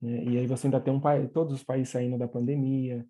Né? 0.00 0.24
E 0.24 0.38
aí 0.38 0.46
você 0.46 0.66
ainda 0.66 0.80
tem 0.80 0.92
um, 0.92 1.00
todos 1.28 1.54
os 1.54 1.64
países 1.64 1.90
saindo 1.90 2.18
da 2.18 2.28
pandemia, 2.28 3.06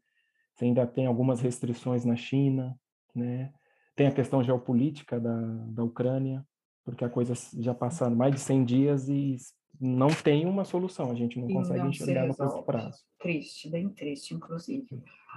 você 0.56 0.64
ainda 0.64 0.86
tem 0.86 1.06
algumas 1.06 1.40
restrições 1.40 2.04
na 2.04 2.16
China, 2.16 2.74
né? 3.14 3.52
tem 3.94 4.06
a 4.06 4.12
questão 4.12 4.42
geopolítica 4.42 5.20
da, 5.20 5.38
da 5.68 5.84
Ucrânia, 5.84 6.46
porque 6.82 7.04
a 7.04 7.10
coisa 7.10 7.34
já 7.58 7.74
passaram 7.74 8.16
mais 8.16 8.34
de 8.34 8.40
100 8.40 8.64
dias 8.64 9.08
e 9.08 9.36
não 9.78 10.08
tem 10.08 10.46
uma 10.46 10.64
solução, 10.64 11.10
a 11.10 11.14
gente 11.14 11.38
não 11.38 11.50
e 11.50 11.52
consegue 11.52 11.80
não 11.80 11.90
enxergar 11.90 12.26
no 12.26 12.34
curto 12.34 12.62
prazo. 12.62 12.98
Triste, 13.18 13.68
bem 13.68 13.90
triste, 13.90 14.32
inclusive. 14.34 14.86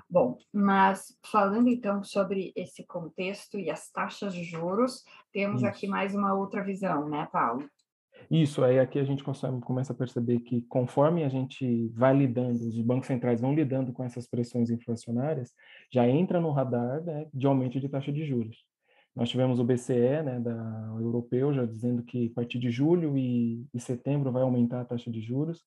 Bom, 0.10 0.38
mas 0.54 1.18
falando 1.30 1.68
então 1.68 2.02
sobre 2.02 2.54
esse 2.56 2.86
contexto 2.86 3.60
e 3.60 3.70
as 3.70 3.92
taxas 3.92 4.34
de 4.34 4.44
juros, 4.46 5.04
temos 5.34 5.62
Isso. 5.62 5.70
aqui 5.70 5.88
mais 5.88 6.16
uma 6.16 6.34
outra 6.34 6.64
visão, 6.64 7.10
né, 7.10 7.28
Paulo? 7.32 7.70
Isso, 8.30 8.64
aí 8.64 8.80
aqui 8.80 9.00
a 9.00 9.04
gente 9.04 9.24
começa 9.24 9.94
a 9.94 9.96
perceber 9.96 10.40
que 10.42 10.62
conforme 10.64 11.24
a 11.24 11.30
gente 11.30 11.90
vai 11.96 12.16
lidando, 12.16 12.68
os 12.68 12.80
bancos 12.82 13.08
centrais 13.08 13.42
vão 13.42 13.54
lidando 13.54 13.92
com 13.92 14.04
essas 14.04 14.28
pressões 14.28 14.70
inflacionárias, 14.70 15.52
já 15.92 16.08
entra 16.08 16.40
no 16.40 16.52
radar 16.52 17.04
né, 17.04 17.28
de 17.34 17.48
aumento 17.48 17.80
de 17.80 17.90
taxa 17.90 18.12
de 18.12 18.26
juros. 18.26 18.58
Nós 19.16 19.30
tivemos 19.30 19.60
o 19.60 19.64
BCE, 19.64 20.24
né, 20.24 20.40
da 20.40 20.96
europeu, 21.00 21.54
já 21.54 21.66
dizendo 21.66 22.04
que 22.04 22.28
a 22.32 22.36
partir 22.36 22.60
de 22.60 22.70
julho 22.70 23.18
e, 23.18 23.66
e 23.74 23.80
setembro 23.80 24.32
vai 24.32 24.44
aumentar 24.44 24.82
a 24.82 24.86
taxa 24.86 25.10
de 25.12 25.22
juros. 25.22 25.64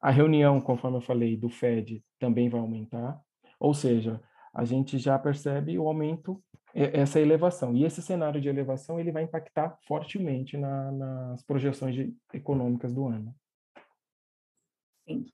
A 0.00 0.10
reunião, 0.10 0.60
conforme 0.60 0.98
eu 0.98 1.00
falei, 1.00 1.36
do 1.36 1.48
Fed 1.48 2.02
também 2.18 2.48
vai 2.48 2.60
aumentar. 2.60 3.18
Ou 3.58 3.72
seja, 3.72 4.20
a 4.56 4.64
gente 4.64 4.98
já 4.98 5.18
percebe 5.18 5.78
o 5.78 5.86
aumento, 5.86 6.42
essa 6.74 7.20
elevação. 7.20 7.76
E 7.76 7.84
esse 7.84 8.00
cenário 8.00 8.40
de 8.40 8.48
elevação 8.48 8.98
ele 8.98 9.12
vai 9.12 9.22
impactar 9.22 9.78
fortemente 9.86 10.56
na, 10.56 10.90
nas 10.92 11.42
projeções 11.42 11.94
de, 11.94 12.14
econômicas 12.32 12.92
do 12.94 13.06
ano. 13.06 13.34
Sim. 15.06 15.24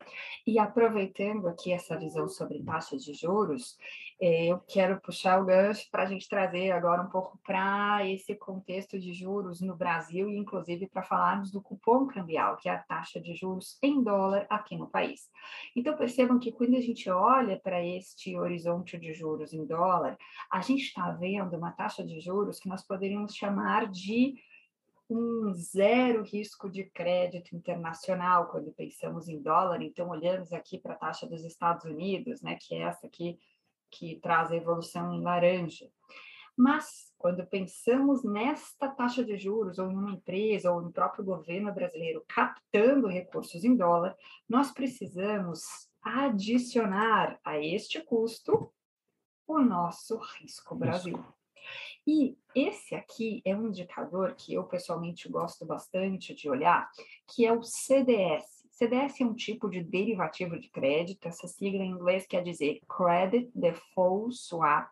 E 0.47 0.59
aproveitando 0.59 1.49
aqui 1.49 1.73
essa 1.73 1.97
visão 1.97 2.29
sobre 2.29 2.63
taxas 2.63 3.03
de 3.03 3.15
juros, 3.15 3.79
eh, 4.21 4.49
eu 4.49 4.59
quero 4.69 5.01
puxar 5.01 5.41
o 5.41 5.47
gancho 5.47 5.89
para 5.91 6.03
a 6.03 6.07
gente 6.07 6.29
trazer 6.29 6.73
agora 6.73 7.01
um 7.01 7.09
pouco 7.09 7.39
para 7.43 8.07
esse 8.07 8.35
contexto 8.35 9.01
de 9.01 9.15
juros 9.15 9.63
no 9.63 9.75
Brasil 9.75 10.29
e, 10.29 10.37
inclusive, 10.37 10.87
para 10.89 11.03
falarmos 11.03 11.51
do 11.51 11.63
cupom 11.63 12.07
cambial, 12.07 12.59
que 12.59 12.69
é 12.69 12.73
a 12.73 12.83
taxa 12.83 13.19
de 13.19 13.35
juros 13.35 13.79
em 13.83 14.03
dólar 14.03 14.47
aqui 14.51 14.77
no 14.77 14.91
país. 14.91 15.31
Então, 15.75 15.97
percebam 15.97 16.39
que 16.39 16.53
quando 16.53 16.77
a 16.77 16.81
gente 16.81 17.09
olha 17.09 17.59
para 17.59 17.83
este 17.83 18.37
horizonte 18.37 18.99
de 18.99 19.15
juros 19.15 19.55
em 19.55 19.65
dólar, 19.65 20.19
a 20.51 20.61
gente 20.61 20.83
está 20.83 21.11
vendo 21.13 21.57
uma 21.57 21.73
taxa 21.73 22.05
de 22.05 22.21
juros 22.21 22.61
que 22.61 22.69
nós 22.69 22.87
poderíamos 22.87 23.35
chamar 23.35 23.89
de 23.89 24.35
um 25.09 25.53
zero 25.53 26.23
risco 26.23 26.71
de 26.71 26.85
crédito 26.85 27.55
internacional 27.55 28.49
quando 28.49 28.73
pensamos 28.73 29.29
em 29.29 29.41
dólar. 29.41 29.83
Então, 29.83 30.09
olhamos 30.09 30.53
aqui 30.53 30.79
para 30.79 30.95
a 30.95 30.99
taxa 30.99 31.27
dos 31.27 31.45
Estados 31.45 31.85
Unidos, 31.85 32.41
né, 32.41 32.57
que 32.61 32.75
é 32.75 32.83
essa 32.83 33.07
aqui 33.07 33.39
que 33.91 34.17
traz 34.21 34.51
a 34.51 34.57
evolução 34.57 35.13
em 35.13 35.23
laranja. 35.23 35.91
Mas, 36.57 37.13
quando 37.17 37.47
pensamos 37.47 38.25
nesta 38.25 38.89
taxa 38.89 39.25
de 39.25 39.37
juros, 39.37 39.79
ou 39.79 39.91
em 39.91 39.97
uma 39.97 40.13
empresa, 40.13 40.71
ou 40.71 40.83
no 40.83 40.93
próprio 40.93 41.25
governo 41.25 41.73
brasileiro 41.73 42.25
captando 42.29 43.07
recursos 43.07 43.65
em 43.65 43.77
dólar, 43.77 44.17
nós 44.49 44.71
precisamos 44.71 45.63
adicionar 46.03 47.39
a 47.45 47.59
este 47.59 48.01
custo 48.01 48.73
o 49.47 49.61
nosso 49.61 50.17
risco 50.17 50.75
Brasil. 50.75 51.25
E 52.07 52.37
esse 52.55 52.95
aqui 52.95 53.41
é 53.45 53.55
um 53.55 53.69
indicador 53.69 54.35
que 54.35 54.55
eu 54.55 54.65
pessoalmente 54.65 55.29
gosto 55.29 55.65
bastante 55.65 56.35
de 56.35 56.49
olhar, 56.49 56.91
que 57.29 57.47
é 57.47 57.53
o 57.53 57.63
CDS. 57.63 58.63
CDS 58.73 59.21
é 59.21 59.25
um 59.25 59.35
tipo 59.35 59.69
de 59.69 59.83
derivativo 59.83 60.59
de 60.59 60.69
crédito, 60.69 61.29
essa 61.29 61.47
sigla 61.47 61.85
em 61.85 61.91
inglês 61.91 62.27
quer 62.27 62.43
dizer 62.43 62.81
Credit 62.89 63.51
Default 63.55 64.35
Swap. 64.35 64.91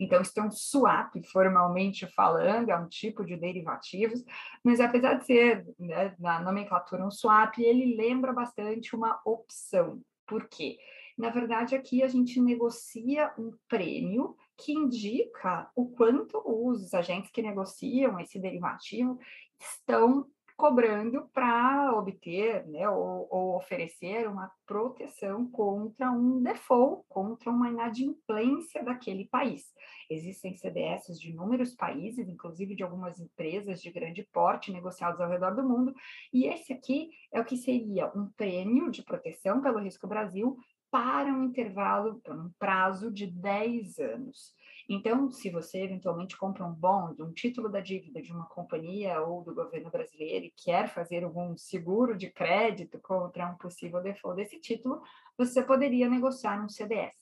Então, 0.00 0.22
isso 0.22 0.32
é 0.38 0.42
um 0.42 0.50
swap, 0.50 1.14
formalmente 1.30 2.06
falando, 2.06 2.70
é 2.70 2.78
um 2.78 2.88
tipo 2.88 3.24
de 3.24 3.36
derivativos, 3.36 4.24
mas 4.64 4.80
apesar 4.80 5.14
de 5.14 5.26
ser, 5.26 5.66
né, 5.78 6.14
na 6.18 6.40
nomenclatura, 6.40 7.04
um 7.04 7.10
swap, 7.10 7.58
ele 7.58 7.96
lembra 7.96 8.32
bastante 8.32 8.94
uma 8.96 9.20
opção. 9.24 10.00
Por 10.26 10.48
quê? 10.48 10.78
Na 11.16 11.30
verdade, 11.30 11.74
aqui 11.74 12.02
a 12.02 12.08
gente 12.08 12.40
negocia 12.40 13.32
um 13.38 13.52
prêmio 13.68 14.36
que 14.56 14.72
indica 14.72 15.70
o 15.74 15.88
quanto 15.90 16.42
os 16.44 16.92
agentes 16.92 17.30
que 17.30 17.42
negociam 17.42 18.20
esse 18.20 18.38
derivativo 18.38 19.18
estão 19.58 20.26
cobrando 20.56 21.28
para 21.34 21.92
obter 21.94 22.66
né, 22.66 22.88
ou, 22.88 23.28
ou, 23.30 23.56
oferecer 23.56 24.26
uma 24.26 24.50
proteção 24.66 25.46
contra 25.50 26.10
um 26.10 26.42
default, 26.42 27.04
contra 27.08 27.50
uma 27.50 27.68
inadimplência 27.68 28.82
daquele 28.82 29.26
país. 29.26 29.66
Existem 30.08 30.56
CDS 30.56 31.18
de 31.20 31.30
inúmeros 31.30 31.74
países, 31.74 32.26
inclusive 32.26 32.74
de 32.74 32.82
algumas 32.82 33.20
empresas 33.20 33.82
de 33.82 33.90
grande 33.90 34.26
porte 34.32 34.72
negociados 34.72 35.20
ao 35.20 35.28
redor 35.28 35.54
do 35.54 35.62
mundo, 35.62 35.94
e 36.32 36.46
esse 36.46 36.72
aqui 36.72 37.10
é 37.30 37.38
o 37.38 37.44
que 37.44 37.56
seria 37.58 38.10
um 38.16 38.30
prêmio 38.34 38.90
de 38.90 39.02
proteção 39.02 39.60
pelo 39.60 39.80
risco 39.80 40.06
Brasil 40.06 40.56
para 40.96 41.30
um 41.30 41.44
intervalo, 41.44 42.18
para 42.24 42.34
um 42.34 42.50
prazo 42.58 43.12
de 43.12 43.26
10 43.26 43.98
anos. 43.98 44.54
Então, 44.88 45.30
se 45.30 45.50
você 45.50 45.82
eventualmente 45.82 46.38
compra 46.38 46.64
um 46.64 46.72
bond, 46.72 47.22
um 47.22 47.34
título 47.34 47.68
da 47.68 47.80
dívida 47.80 48.22
de 48.22 48.32
uma 48.32 48.46
companhia 48.46 49.20
ou 49.20 49.44
do 49.44 49.54
governo 49.54 49.90
brasileiro 49.90 50.46
e 50.46 50.54
quer 50.56 50.88
fazer 50.88 51.22
algum 51.22 51.54
seguro 51.54 52.16
de 52.16 52.30
crédito 52.30 52.98
contra 52.98 53.46
um 53.46 53.58
possível 53.58 54.02
default 54.02 54.36
desse 54.36 54.58
título, 54.58 55.02
você 55.36 55.62
poderia 55.62 56.08
negociar 56.08 56.64
um 56.64 56.68
CDS. 56.68 57.14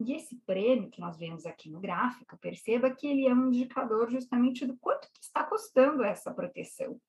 E 0.00 0.12
esse 0.12 0.36
prêmio 0.44 0.90
que 0.90 1.00
nós 1.00 1.16
vemos 1.16 1.46
aqui 1.46 1.70
no 1.70 1.80
gráfico, 1.80 2.36
perceba 2.36 2.90
que 2.90 3.06
ele 3.06 3.26
é 3.26 3.32
um 3.32 3.46
indicador 3.46 4.10
justamente 4.10 4.66
do 4.66 4.76
quanto 4.76 5.08
que 5.10 5.22
está 5.22 5.42
custando 5.44 6.04
essa 6.04 6.30
proteção. 6.30 7.00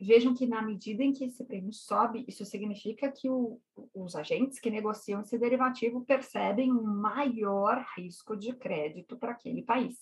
Vejam 0.00 0.34
que 0.34 0.46
na 0.46 0.62
medida 0.62 1.02
em 1.02 1.12
que 1.12 1.24
esse 1.24 1.44
prêmio 1.44 1.74
sobe, 1.74 2.24
isso 2.26 2.42
significa 2.46 3.12
que 3.12 3.28
o, 3.28 3.60
os 3.94 4.16
agentes 4.16 4.58
que 4.58 4.70
negociam 4.70 5.20
esse 5.20 5.38
derivativo 5.38 6.04
percebem 6.06 6.72
um 6.72 6.82
maior 6.82 7.84
risco 7.94 8.34
de 8.34 8.54
crédito 8.54 9.18
para 9.18 9.32
aquele 9.32 9.62
país. 9.62 9.98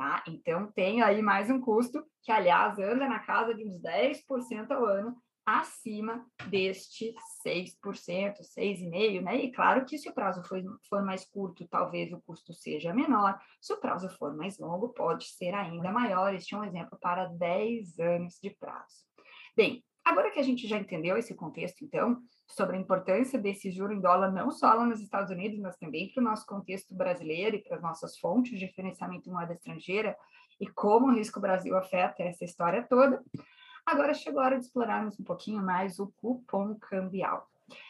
Tá? 0.00 0.24
Então, 0.26 0.72
tem 0.72 1.02
aí 1.02 1.20
mais 1.20 1.50
um 1.50 1.60
custo, 1.60 2.02
que 2.22 2.32
aliás 2.32 2.78
anda 2.78 3.06
na 3.06 3.18
casa 3.18 3.54
de 3.54 3.68
uns 3.68 3.82
10% 3.82 4.70
ao 4.70 4.86
ano, 4.86 5.14
acima 5.44 6.26
deste 6.48 7.14
6%, 7.46 7.74
6,5%, 7.78 9.20
né? 9.20 9.36
E 9.44 9.52
claro 9.52 9.84
que 9.84 9.98
se 9.98 10.08
o 10.08 10.14
prazo 10.14 10.42
for, 10.44 10.58
for 10.88 11.04
mais 11.04 11.26
curto, 11.26 11.68
talvez 11.68 12.10
o 12.14 12.20
custo 12.22 12.54
seja 12.54 12.94
menor, 12.94 13.38
se 13.60 13.74
o 13.74 13.76
prazo 13.76 14.08
for 14.16 14.34
mais 14.34 14.58
longo, 14.58 14.88
pode 14.88 15.26
ser 15.26 15.52
ainda 15.54 15.92
maior. 15.92 16.34
Este 16.34 16.54
é 16.54 16.58
um 16.58 16.64
exemplo 16.64 16.98
para 16.98 17.26
10 17.26 17.98
anos 17.98 18.38
de 18.42 18.48
prazo. 18.58 19.04
Bem, 19.54 19.84
agora 20.02 20.30
que 20.30 20.40
a 20.40 20.42
gente 20.42 20.66
já 20.66 20.78
entendeu 20.78 21.18
esse 21.18 21.34
contexto, 21.34 21.84
então, 21.84 22.22
sobre 22.50 22.76
a 22.76 22.80
importância 22.80 23.38
desse 23.38 23.70
juro 23.70 23.92
em 23.92 24.00
dólar, 24.00 24.32
não 24.32 24.50
só 24.50 24.72
lá 24.72 24.84
nos 24.84 25.00
Estados 25.00 25.30
Unidos, 25.30 25.58
mas 25.58 25.76
também 25.76 26.12
para 26.12 26.20
o 26.20 26.24
nosso 26.24 26.46
contexto 26.46 26.94
brasileiro 26.94 27.56
e 27.56 27.62
para 27.62 27.76
as 27.76 27.82
nossas 27.82 28.18
fontes 28.18 28.58
de 28.58 28.68
financiamento 28.68 29.28
em 29.28 29.32
moeda 29.32 29.52
estrangeira 29.52 30.16
e 30.60 30.66
como 30.66 31.06
o 31.06 31.14
risco 31.14 31.40
Brasil 31.40 31.76
afeta 31.76 32.22
essa 32.22 32.44
história 32.44 32.82
toda. 32.82 33.22
Agora 33.86 34.12
chegou 34.12 34.40
a 34.40 34.46
hora 34.46 34.58
de 34.58 34.66
explorarmos 34.66 35.18
um 35.18 35.24
pouquinho 35.24 35.62
mais 35.62 35.98
o 35.98 36.08
cupom 36.08 36.74
cambial. 36.74 37.48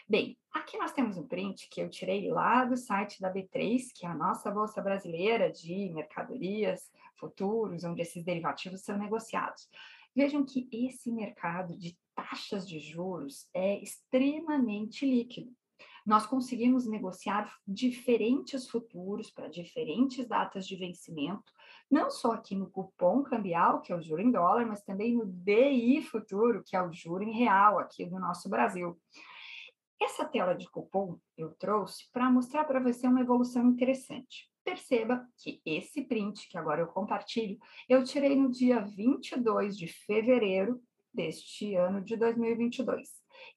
Bem, 0.08 0.36
aqui 0.52 0.76
nós 0.78 0.92
temos 0.92 1.16
um 1.16 1.26
print 1.26 1.68
que 1.70 1.80
eu 1.80 1.88
tirei 1.88 2.30
lá 2.30 2.64
do 2.64 2.76
site 2.76 3.20
da 3.20 3.32
B3, 3.32 3.88
que 3.94 4.06
é 4.06 4.08
a 4.08 4.14
nossa 4.14 4.50
bolsa 4.50 4.80
brasileira 4.82 5.50
de 5.50 5.90
mercadorias, 5.94 6.90
futuros, 7.16 7.84
onde 7.84 8.02
esses 8.02 8.22
derivativos 8.24 8.82
são 8.82 8.96
negociados. 8.96 9.68
Vejam 10.14 10.44
que 10.44 10.68
esse 10.72 11.10
mercado 11.12 11.76
de 11.78 11.96
taxas 12.14 12.68
de 12.68 12.78
juros 12.78 13.48
é 13.54 13.80
extremamente 13.82 15.06
líquido. 15.06 15.52
nós 16.06 16.26
conseguimos 16.26 16.86
negociar 16.86 17.54
diferentes 17.66 18.68
futuros 18.68 19.30
para 19.30 19.48
diferentes 19.48 20.26
datas 20.26 20.66
de 20.66 20.74
vencimento, 20.74 21.52
não 21.90 22.10
só 22.10 22.32
aqui 22.32 22.54
no 22.54 22.70
cupom 22.70 23.22
cambial, 23.22 23.80
que 23.82 23.92
é 23.92 23.96
o 23.96 24.00
juro 24.00 24.22
em 24.22 24.30
dólar, 24.30 24.66
mas 24.66 24.82
também 24.82 25.14
no 25.14 25.26
DI 25.26 26.02
futuro, 26.02 26.64
que 26.64 26.74
é 26.74 26.82
o 26.82 26.92
juro 26.92 27.22
em 27.22 27.32
real 27.32 27.78
aqui 27.78 28.06
do 28.06 28.18
nosso 28.18 28.48
Brasil. 28.48 28.98
Essa 30.00 30.24
tela 30.24 30.54
de 30.54 30.68
cupom 30.70 31.18
eu 31.36 31.54
trouxe 31.54 32.10
para 32.10 32.30
mostrar 32.30 32.64
para 32.64 32.80
você 32.80 33.06
uma 33.06 33.20
evolução 33.20 33.66
interessante. 33.66 34.49
Perceba 34.64 35.26
que 35.38 35.60
esse 35.64 36.02
print, 36.02 36.48
que 36.48 36.58
agora 36.58 36.82
eu 36.82 36.86
compartilho, 36.86 37.58
eu 37.88 38.04
tirei 38.04 38.36
no 38.36 38.50
dia 38.50 38.80
22 38.80 39.76
de 39.76 39.86
fevereiro 39.86 40.82
deste 41.12 41.74
ano 41.74 42.02
de 42.02 42.16
2022. 42.16 43.08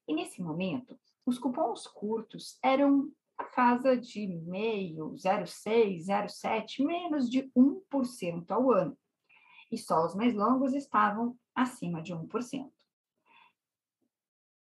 E 0.08 0.14
nesse 0.14 0.42
momento, 0.42 0.98
os 1.26 1.38
cupons 1.38 1.86
curtos 1.86 2.58
eram 2.62 3.10
a 3.36 3.44
casa 3.44 3.96
de 3.96 4.26
meio, 4.26 5.10
0,6, 5.14 6.06
0,7, 6.06 6.84
menos 6.84 7.28
de 7.28 7.50
1% 7.56 8.50
ao 8.50 8.70
ano. 8.70 8.98
E 9.70 9.78
só 9.78 10.04
os 10.04 10.14
mais 10.14 10.34
longos 10.34 10.72
estavam 10.72 11.36
acima 11.54 12.02
de 12.02 12.14
1%. 12.14 12.70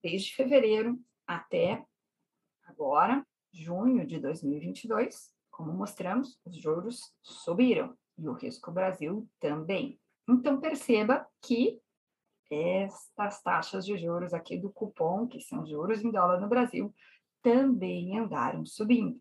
Desde 0.03 0.35
fevereiro 0.35 0.99
até 1.27 1.85
agora, 2.65 3.27
junho 3.53 4.07
de 4.07 4.19
2022, 4.19 5.35
como 5.61 5.75
mostramos, 5.75 6.41
os 6.43 6.57
juros 6.57 7.15
subiram 7.21 7.95
e 8.17 8.27
o 8.27 8.33
risco 8.33 8.73
Brasil 8.73 9.29
também. 9.39 10.01
Então, 10.27 10.59
perceba 10.59 11.27
que 11.43 11.79
estas 12.51 13.43
taxas 13.43 13.85
de 13.85 13.99
juros 13.99 14.33
aqui 14.33 14.57
do 14.57 14.73
cupom, 14.73 15.27
que 15.29 15.39
são 15.39 15.67
juros 15.67 16.03
em 16.03 16.11
dólar 16.11 16.41
no 16.41 16.49
Brasil, 16.49 16.95
também 17.43 18.19
andaram 18.19 18.65
subindo. 18.65 19.21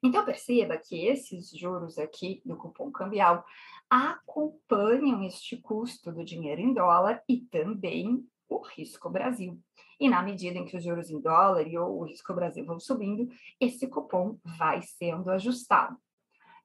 Então, 0.00 0.24
perceba 0.24 0.78
que 0.78 1.06
esses 1.06 1.50
juros 1.50 1.98
aqui 1.98 2.40
do 2.44 2.56
cupom 2.56 2.92
cambial 2.92 3.44
acompanham 3.90 5.24
este 5.24 5.56
custo 5.56 6.12
do 6.12 6.24
dinheiro 6.24 6.60
em 6.60 6.72
dólar 6.72 7.20
e 7.28 7.40
também 7.40 8.24
o 8.48 8.60
risco 8.60 9.10
Brasil. 9.10 9.60
E 10.00 10.08
na 10.08 10.22
medida 10.22 10.58
em 10.58 10.64
que 10.64 10.76
os 10.76 10.84
juros 10.84 11.10
em 11.10 11.20
dólar 11.20 11.66
e 11.66 11.76
o 11.78 12.02
risco 12.04 12.34
Brasil 12.34 12.64
vão 12.64 12.78
subindo, 12.78 13.28
esse 13.60 13.88
cupom 13.88 14.38
vai 14.44 14.80
sendo 14.82 15.30
ajustado. 15.30 15.96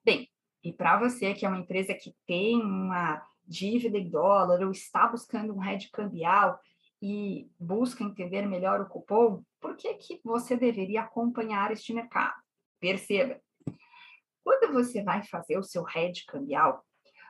Bem, 0.04 0.30
e 0.62 0.72
para 0.72 0.98
você 0.98 1.34
que 1.34 1.44
é 1.44 1.48
uma 1.48 1.58
empresa 1.58 1.94
que 1.94 2.14
tem 2.26 2.60
uma 2.60 3.26
dívida 3.46 3.98
em 3.98 4.08
dólar 4.08 4.62
ou 4.62 4.70
está 4.70 5.06
buscando 5.06 5.54
um 5.54 5.62
hedge 5.62 5.90
cambial 5.90 6.58
e 7.02 7.50
busca 7.58 8.04
entender 8.04 8.46
melhor 8.46 8.80
o 8.80 8.88
cupom, 8.88 9.42
por 9.60 9.76
que, 9.76 9.94
que 9.94 10.20
você 10.24 10.56
deveria 10.56 11.02
acompanhar 11.02 11.70
este 11.70 11.92
mercado? 11.92 12.34
Perceba, 12.80 13.40
quando 14.42 14.72
você 14.72 15.02
vai 15.02 15.22
fazer 15.24 15.58
o 15.58 15.62
seu 15.62 15.84
hedge 15.88 16.24
cambial, 16.26 16.84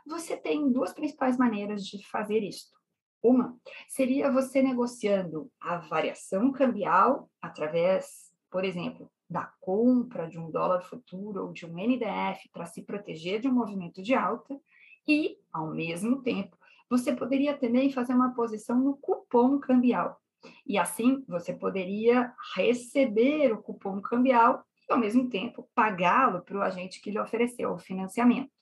você 0.06 0.36
tem 0.36 0.70
duas 0.70 0.92
principais 0.92 1.38
maneiras 1.38 1.84
de 1.84 2.06
fazer 2.06 2.42
isto. 2.42 2.76
Uma 3.24 3.58
seria 3.88 4.30
você 4.30 4.60
negociando 4.60 5.50
a 5.58 5.78
variação 5.78 6.52
cambial 6.52 7.30
através, 7.40 8.30
por 8.50 8.66
exemplo, 8.66 9.10
da 9.30 9.50
compra 9.62 10.28
de 10.28 10.38
um 10.38 10.50
dólar 10.50 10.82
futuro 10.82 11.46
ou 11.46 11.50
de 11.50 11.64
um 11.64 11.72
NDF 11.78 12.50
para 12.52 12.66
se 12.66 12.82
proteger 12.82 13.40
de 13.40 13.48
um 13.48 13.54
movimento 13.54 14.02
de 14.02 14.14
alta 14.14 14.60
e, 15.08 15.38
ao 15.50 15.70
mesmo 15.70 16.20
tempo, 16.20 16.54
você 16.90 17.16
poderia 17.16 17.56
também 17.56 17.90
fazer 17.90 18.12
uma 18.12 18.34
posição 18.34 18.78
no 18.78 18.98
cupom 18.98 19.58
cambial. 19.58 20.20
E 20.66 20.76
assim 20.76 21.24
você 21.26 21.54
poderia 21.54 22.30
receber 22.54 23.54
o 23.54 23.62
cupom 23.62 24.02
cambial 24.02 24.62
e, 24.86 24.92
ao 24.92 24.98
mesmo 24.98 25.30
tempo, 25.30 25.66
pagá-lo 25.74 26.42
para 26.42 26.58
o 26.58 26.62
agente 26.62 27.00
que 27.00 27.10
lhe 27.10 27.18
ofereceu 27.18 27.72
o 27.72 27.78
financiamento. 27.78 28.52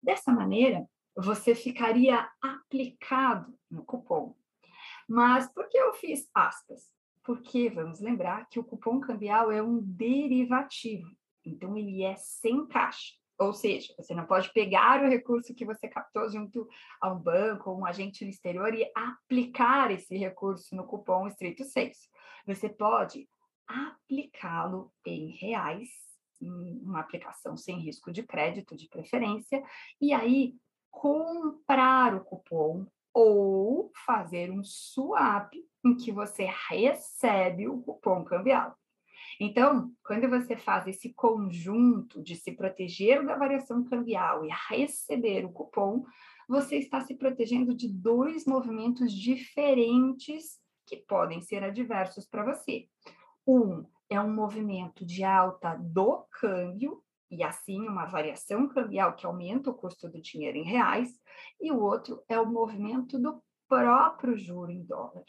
Dessa 0.00 0.30
maneira, 0.30 0.86
você 1.16 1.54
ficaria 1.54 2.28
aplicado 2.40 3.56
no 3.70 3.84
cupom. 3.84 4.34
Mas 5.08 5.52
por 5.52 5.68
que 5.68 5.76
eu 5.76 5.92
fiz 5.94 6.28
aspas? 6.34 6.90
Porque 7.22 7.70
vamos 7.70 8.00
lembrar 8.00 8.48
que 8.48 8.58
o 8.58 8.64
cupom 8.64 9.00
cambial 9.00 9.50
é 9.50 9.62
um 9.62 9.80
derivativo, 9.80 11.08
então 11.44 11.76
ele 11.76 12.02
é 12.02 12.16
sem 12.16 12.66
caixa. 12.66 13.14
Ou 13.38 13.52
seja, 13.52 13.92
você 13.98 14.14
não 14.14 14.26
pode 14.26 14.52
pegar 14.52 15.02
o 15.02 15.08
recurso 15.08 15.54
que 15.54 15.64
você 15.64 15.88
captou 15.88 16.28
junto 16.30 16.68
a 17.00 17.12
um 17.12 17.18
banco 17.18 17.70
ou 17.70 17.80
um 17.80 17.86
agente 17.86 18.24
no 18.24 18.30
exterior 18.30 18.72
e 18.74 18.88
aplicar 18.94 19.90
esse 19.90 20.16
recurso 20.16 20.74
no 20.76 20.86
cupom 20.86 21.26
estrito 21.26 21.64
6. 21.64 22.08
Você 22.46 22.68
pode 22.68 23.28
aplicá-lo 23.66 24.92
em 25.04 25.30
reais, 25.32 25.88
em 26.40 26.78
uma 26.82 27.00
aplicação 27.00 27.56
sem 27.56 27.78
risco 27.78 28.12
de 28.12 28.22
crédito, 28.22 28.76
de 28.76 28.88
preferência, 28.88 29.62
e 30.00 30.12
aí 30.12 30.54
comprar 30.94 32.14
o 32.14 32.24
cupom 32.24 32.86
ou 33.12 33.90
fazer 34.06 34.50
um 34.50 34.62
swap 34.62 35.52
em 35.84 35.96
que 35.96 36.10
você 36.10 36.48
recebe 36.68 37.68
o 37.68 37.82
cupom 37.82 38.24
cambial. 38.24 38.76
Então, 39.40 39.92
quando 40.04 40.28
você 40.28 40.56
faz 40.56 40.86
esse 40.86 41.12
conjunto 41.12 42.22
de 42.22 42.36
se 42.36 42.52
proteger 42.52 43.24
da 43.24 43.36
variação 43.36 43.84
cambial 43.84 44.44
e 44.44 44.50
receber 44.70 45.44
o 45.44 45.52
cupom, 45.52 46.04
você 46.48 46.76
está 46.76 47.00
se 47.00 47.16
protegendo 47.16 47.74
de 47.74 47.88
dois 47.88 48.46
movimentos 48.46 49.12
diferentes 49.12 50.60
que 50.86 50.96
podem 50.96 51.40
ser 51.40 51.64
adversos 51.64 52.26
para 52.26 52.44
você. 52.44 52.88
Um 53.46 53.84
é 54.08 54.20
um 54.20 54.32
movimento 54.32 55.04
de 55.04 55.24
alta 55.24 55.74
do 55.74 56.24
câmbio 56.30 57.02
e 57.34 57.42
assim 57.42 57.80
uma 57.88 58.06
variação 58.06 58.68
cambial 58.68 59.14
que 59.14 59.26
aumenta 59.26 59.70
o 59.70 59.74
custo 59.74 60.08
do 60.08 60.20
dinheiro 60.20 60.56
em 60.56 60.64
reais, 60.64 61.10
e 61.60 61.72
o 61.72 61.80
outro 61.80 62.22
é 62.28 62.38
o 62.38 62.46
movimento 62.46 63.18
do 63.18 63.42
próprio 63.68 64.36
juro 64.36 64.70
em 64.70 64.84
dólar. 64.84 65.24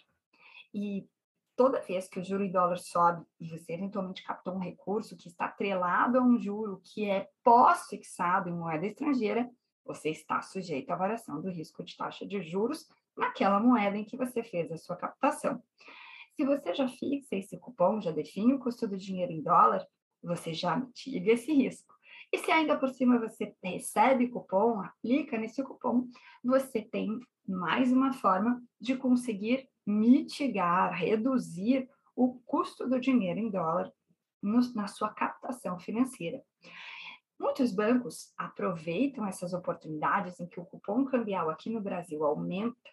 E 0.74 1.08
toda 1.56 1.82
vez 1.82 2.08
que 2.08 2.20
o 2.20 2.24
juro 2.24 2.44
em 2.44 2.52
dólar 2.52 2.78
sobe 2.78 3.26
e 3.40 3.50
você 3.50 3.74
eventualmente 3.74 4.24
captou 4.24 4.54
um 4.54 4.60
recurso 4.60 5.18
que 5.18 5.28
está 5.28 5.46
atrelado 5.46 6.20
a 6.20 6.22
um 6.22 6.38
juro 6.38 6.82
que 6.84 7.10
é 7.10 7.28
pós-fixado 7.44 8.50
em 8.50 8.54
moeda 8.54 8.86
estrangeira, 8.86 9.50
você 9.84 10.10
está 10.10 10.42
sujeito 10.42 10.92
à 10.92 10.96
variação 10.96 11.42
do 11.42 11.50
risco 11.50 11.84
de 11.84 11.96
taxa 11.96 12.26
de 12.26 12.42
juros 12.42 12.88
naquela 13.16 13.60
moeda 13.60 13.98
em 13.98 14.04
que 14.04 14.18
você 14.18 14.44
fez 14.44 14.72
a 14.72 14.78
sua 14.78 14.96
captação. 14.96 15.62
Se 16.36 16.44
você 16.44 16.74
já 16.76 16.88
fixa 16.88 17.36
esse 17.36 17.58
cupom, 17.58 18.02
já 18.02 18.12
define 18.12 18.54
o 18.54 18.60
custo 18.60 18.88
do 18.88 18.98
dinheiro 18.98 19.32
em 19.32 19.42
dólar, 19.42 19.86
você 20.22 20.54
já 20.54 20.76
mitiga 20.76 21.32
esse 21.32 21.54
risco. 21.54 21.95
E 22.36 22.38
se 22.40 22.52
ainda 22.52 22.78
por 22.78 22.90
cima 22.90 23.18
você 23.18 23.56
recebe 23.64 24.28
cupom, 24.28 24.82
aplica 24.82 25.38
nesse 25.38 25.64
cupom, 25.64 26.06
você 26.44 26.82
tem 26.82 27.18
mais 27.48 27.94
uma 27.94 28.12
forma 28.12 28.62
de 28.78 28.98
conseguir 28.98 29.70
mitigar, 29.88 30.92
reduzir 30.94 31.90
o 32.14 32.34
custo 32.46 32.90
do 32.90 33.00
dinheiro 33.00 33.40
em 33.40 33.50
dólar 33.50 33.90
no, 34.42 34.60
na 34.74 34.86
sua 34.86 35.12
captação 35.12 35.80
financeira. 35.80 36.44
Muitos 37.40 37.72
bancos 37.72 38.34
aproveitam 38.38 39.26
essas 39.26 39.54
oportunidades 39.54 40.38
em 40.38 40.46
que 40.46 40.60
o 40.60 40.66
cupom 40.66 41.06
cambial 41.06 41.50
aqui 41.50 41.70
no 41.70 41.80
Brasil 41.80 42.22
aumenta 42.26 42.90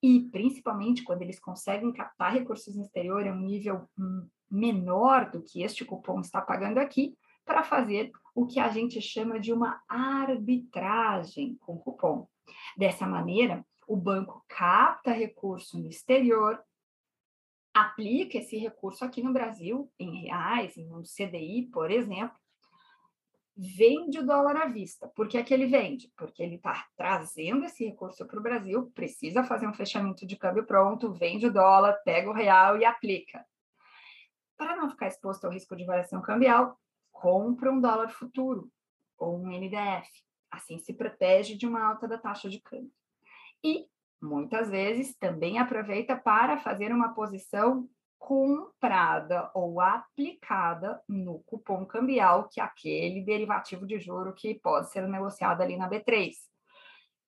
e 0.00 0.28
principalmente 0.30 1.02
quando 1.02 1.22
eles 1.22 1.40
conseguem 1.40 1.92
captar 1.92 2.34
recursos 2.34 2.76
no 2.76 2.84
exterior 2.84 3.26
a 3.26 3.32
um 3.32 3.40
nível 3.40 3.88
hum, 3.98 4.28
menor 4.48 5.28
do 5.28 5.42
que 5.42 5.64
este 5.64 5.84
cupom 5.84 6.20
está 6.20 6.40
pagando 6.40 6.78
aqui, 6.78 7.18
para 7.44 7.64
fazer 7.64 8.12
o 8.36 8.46
que 8.46 8.60
a 8.60 8.68
gente 8.68 9.00
chama 9.00 9.40
de 9.40 9.50
uma 9.50 9.82
arbitragem 9.88 11.56
com 11.56 11.78
cupom. 11.78 12.28
Dessa 12.76 13.06
maneira, 13.06 13.64
o 13.88 13.96
banco 13.96 14.44
capta 14.46 15.10
recurso 15.10 15.80
no 15.80 15.88
exterior, 15.88 16.62
aplica 17.72 18.36
esse 18.36 18.58
recurso 18.58 19.06
aqui 19.06 19.22
no 19.22 19.32
Brasil, 19.32 19.90
em 19.98 20.20
reais, 20.20 20.76
em 20.76 20.92
um 20.92 21.02
CDI, 21.02 21.70
por 21.72 21.90
exemplo, 21.90 22.36
vende 23.56 24.18
o 24.18 24.26
dólar 24.26 24.56
à 24.56 24.66
vista. 24.66 25.08
Por 25.08 25.28
que, 25.28 25.38
é 25.38 25.42
que 25.42 25.54
ele 25.54 25.66
vende? 25.66 26.12
Porque 26.14 26.42
ele 26.42 26.56
está 26.56 26.86
trazendo 26.94 27.64
esse 27.64 27.86
recurso 27.86 28.26
para 28.26 28.38
o 28.38 28.42
Brasil, 28.42 28.92
precisa 28.94 29.44
fazer 29.44 29.66
um 29.66 29.72
fechamento 29.72 30.26
de 30.26 30.36
câmbio 30.36 30.66
pronto, 30.66 31.10
vende 31.10 31.46
o 31.46 31.52
dólar, 31.52 31.94
pega 32.04 32.28
o 32.28 32.34
real 32.34 32.76
e 32.76 32.84
aplica. 32.84 33.46
Para 34.58 34.76
não 34.76 34.90
ficar 34.90 35.06
exposto 35.06 35.46
ao 35.46 35.52
risco 35.52 35.74
de 35.74 35.86
variação 35.86 36.20
cambial, 36.20 36.78
compra 37.20 37.72
um 37.72 37.80
dólar 37.80 38.10
futuro 38.10 38.70
ou 39.18 39.38
um 39.38 39.48
NDF. 39.48 40.08
Assim 40.50 40.78
se 40.78 40.92
protege 40.94 41.56
de 41.56 41.66
uma 41.66 41.82
alta 41.82 42.06
da 42.06 42.18
taxa 42.18 42.48
de 42.48 42.60
câmbio. 42.60 42.92
E 43.64 43.86
muitas 44.20 44.70
vezes 44.70 45.16
também 45.16 45.58
aproveita 45.58 46.16
para 46.16 46.58
fazer 46.58 46.92
uma 46.92 47.14
posição 47.14 47.88
comprada 48.18 49.50
ou 49.54 49.80
aplicada 49.80 51.00
no 51.08 51.40
cupom 51.40 51.84
cambial, 51.86 52.48
que 52.48 52.60
é 52.60 52.64
aquele 52.64 53.22
derivativo 53.22 53.86
de 53.86 53.98
juro 53.98 54.34
que 54.34 54.54
pode 54.54 54.90
ser 54.90 55.06
negociado 55.08 55.62
ali 55.62 55.76
na 55.76 55.88
B3. 55.88 56.32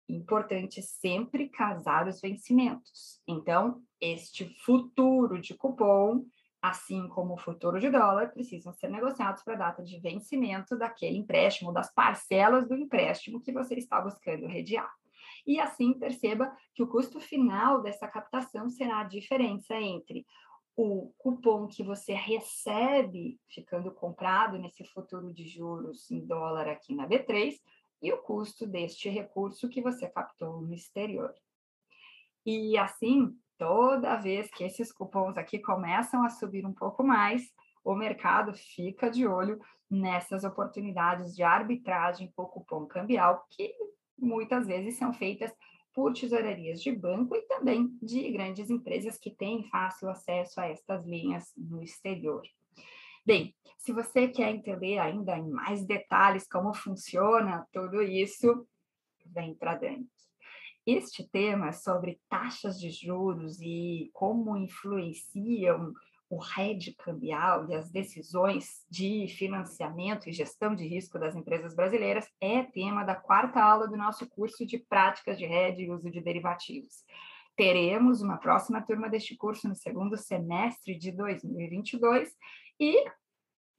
Importante 0.09 0.83
sempre 0.83 1.49
casar 1.49 2.09
os 2.09 2.21
vencimentos. 2.21 3.21
Então, 3.27 3.83
este 4.01 4.49
futuro 4.65 5.41
de 5.41 5.55
cupom 5.55 6.25
assim 6.61 7.09
como 7.09 7.35
o 7.35 7.39
futuro 7.39 7.79
de 7.79 7.89
dólar, 7.91 8.33
precisam 8.33 8.73
ser 8.73 8.89
negociados 8.89 9.43
para 9.43 9.55
a 9.55 9.59
data 9.59 9.83
de 9.83 9.99
vencimento 10.01 10.77
daquele 10.77 11.17
empréstimo, 11.17 11.73
das 11.73 11.93
parcelas 11.93 12.69
do 12.69 12.77
empréstimo 12.77 13.41
que 13.41 13.53
você 13.53 13.75
está 13.75 14.01
buscando 14.01 14.47
rediar. 14.47 14.93
E 15.47 15.61
assim 15.61 15.95
perceba 15.95 16.55
que 16.75 16.83
o 16.83 16.89
custo 16.89 17.21
final 17.21 17.81
dessa 17.81 18.09
captação 18.09 18.69
será 18.69 19.01
a 19.01 19.05
diferença 19.05 19.75
entre 19.75 20.27
o 20.77 21.13
cupom 21.19 21.67
que 21.67 21.83
você 21.83 22.13
recebe 22.13 23.41
ficando 23.49 23.91
comprado 23.91 24.59
nesse 24.59 24.85
futuro 24.85 25.33
de 25.33 25.47
juros 25.47 26.11
em 26.11 26.25
dólar 26.25 26.69
aqui 26.69 26.95
na 26.95 27.09
B3 27.09 27.59
e 28.01 28.13
o 28.13 28.19
custo 28.19 28.67
deste 28.67 29.09
recurso 29.09 29.69
que 29.69 29.83
você 29.83 30.09
captou 30.09 30.61
no 30.61 30.73
exterior. 30.73 31.35
E 32.47 32.79
assim, 32.79 33.37
toda 33.59 34.17
vez 34.17 34.49
que 34.51 34.65
esses 34.65 34.93
cupons 34.93 35.37
aqui 35.37 35.59
começam 35.59 36.25
a 36.25 36.31
subir 36.31 36.65
um 36.65 36.73
pouco 36.73 37.03
mais, 37.03 37.43
o 37.85 37.95
mercado 37.95 38.55
fica 38.55 39.11
de 39.11 39.27
olho 39.27 39.61
nessas 39.91 40.45
oportunidades 40.45 41.35
de 41.35 41.43
arbitragem 41.43 42.33
por 42.35 42.51
cupom 42.51 42.87
cambial, 42.87 43.45
que 43.51 43.75
muitas 44.17 44.67
vezes 44.67 44.97
são 44.97 45.13
feitas 45.13 45.53
por 45.93 46.13
tesourarias 46.13 46.81
de 46.81 46.93
banco 46.93 47.35
e 47.35 47.43
também 47.43 47.89
de 48.01 48.31
grandes 48.31 48.71
empresas 48.71 49.19
que 49.19 49.31
têm 49.31 49.65
fácil 49.65 50.09
acesso 50.09 50.61
a 50.61 50.69
estas 50.69 51.05
linhas 51.05 51.53
no 51.57 51.83
exterior. 51.83 52.43
Bem, 53.27 53.55
se 53.77 53.93
você 53.93 54.29
quer 54.29 54.51
entender 54.55 54.99
ainda 54.99 55.37
em 55.37 55.51
mais 55.51 55.85
detalhes 55.85 56.47
como 56.49 56.73
funciona 56.73 57.67
tudo 57.73 58.03
isso, 58.03 58.67
vem 59.27 59.55
para 59.55 59.75
dentro. 59.75 60.18
Este 60.91 61.23
tema 61.23 61.71
sobre 61.71 62.19
taxas 62.31 62.81
de 62.81 62.89
juros 62.89 63.61
e 63.61 64.09
como 64.15 64.57
influenciam 64.57 65.93
o 66.31 66.41
hedge 66.43 66.95
cambial 66.95 67.69
e 67.69 67.75
as 67.75 67.91
decisões 67.91 68.87
de 68.89 69.29
financiamento 69.29 70.31
e 70.31 70.33
gestão 70.33 70.75
de 70.75 70.89
risco 70.89 71.19
das 71.19 71.37
empresas 71.37 71.75
brasileiras 71.75 72.27
é 72.41 72.63
tema 72.63 73.05
da 73.05 73.15
quarta 73.15 73.61
aula 73.61 73.87
do 73.87 73.99
nosso 73.99 74.27
curso 74.31 74.65
de 74.65 74.79
práticas 74.79 75.37
de 75.37 75.45
hedge 75.45 75.83
e 75.83 75.91
uso 75.91 76.11
de 76.11 76.23
derivativos. 76.23 77.05
Teremos 77.55 78.23
uma 78.23 78.39
próxima 78.39 78.81
turma 78.81 79.11
deste 79.11 79.37
curso 79.37 79.69
no 79.69 79.77
segundo 79.77 80.17
semestre 80.17 80.97
de 80.97 81.13
2022 81.13 82.35
e 82.81 83.05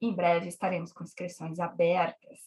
em 0.00 0.14
breve 0.14 0.46
estaremos 0.46 0.92
com 0.92 1.02
inscrições 1.02 1.58
abertas. 1.58 2.38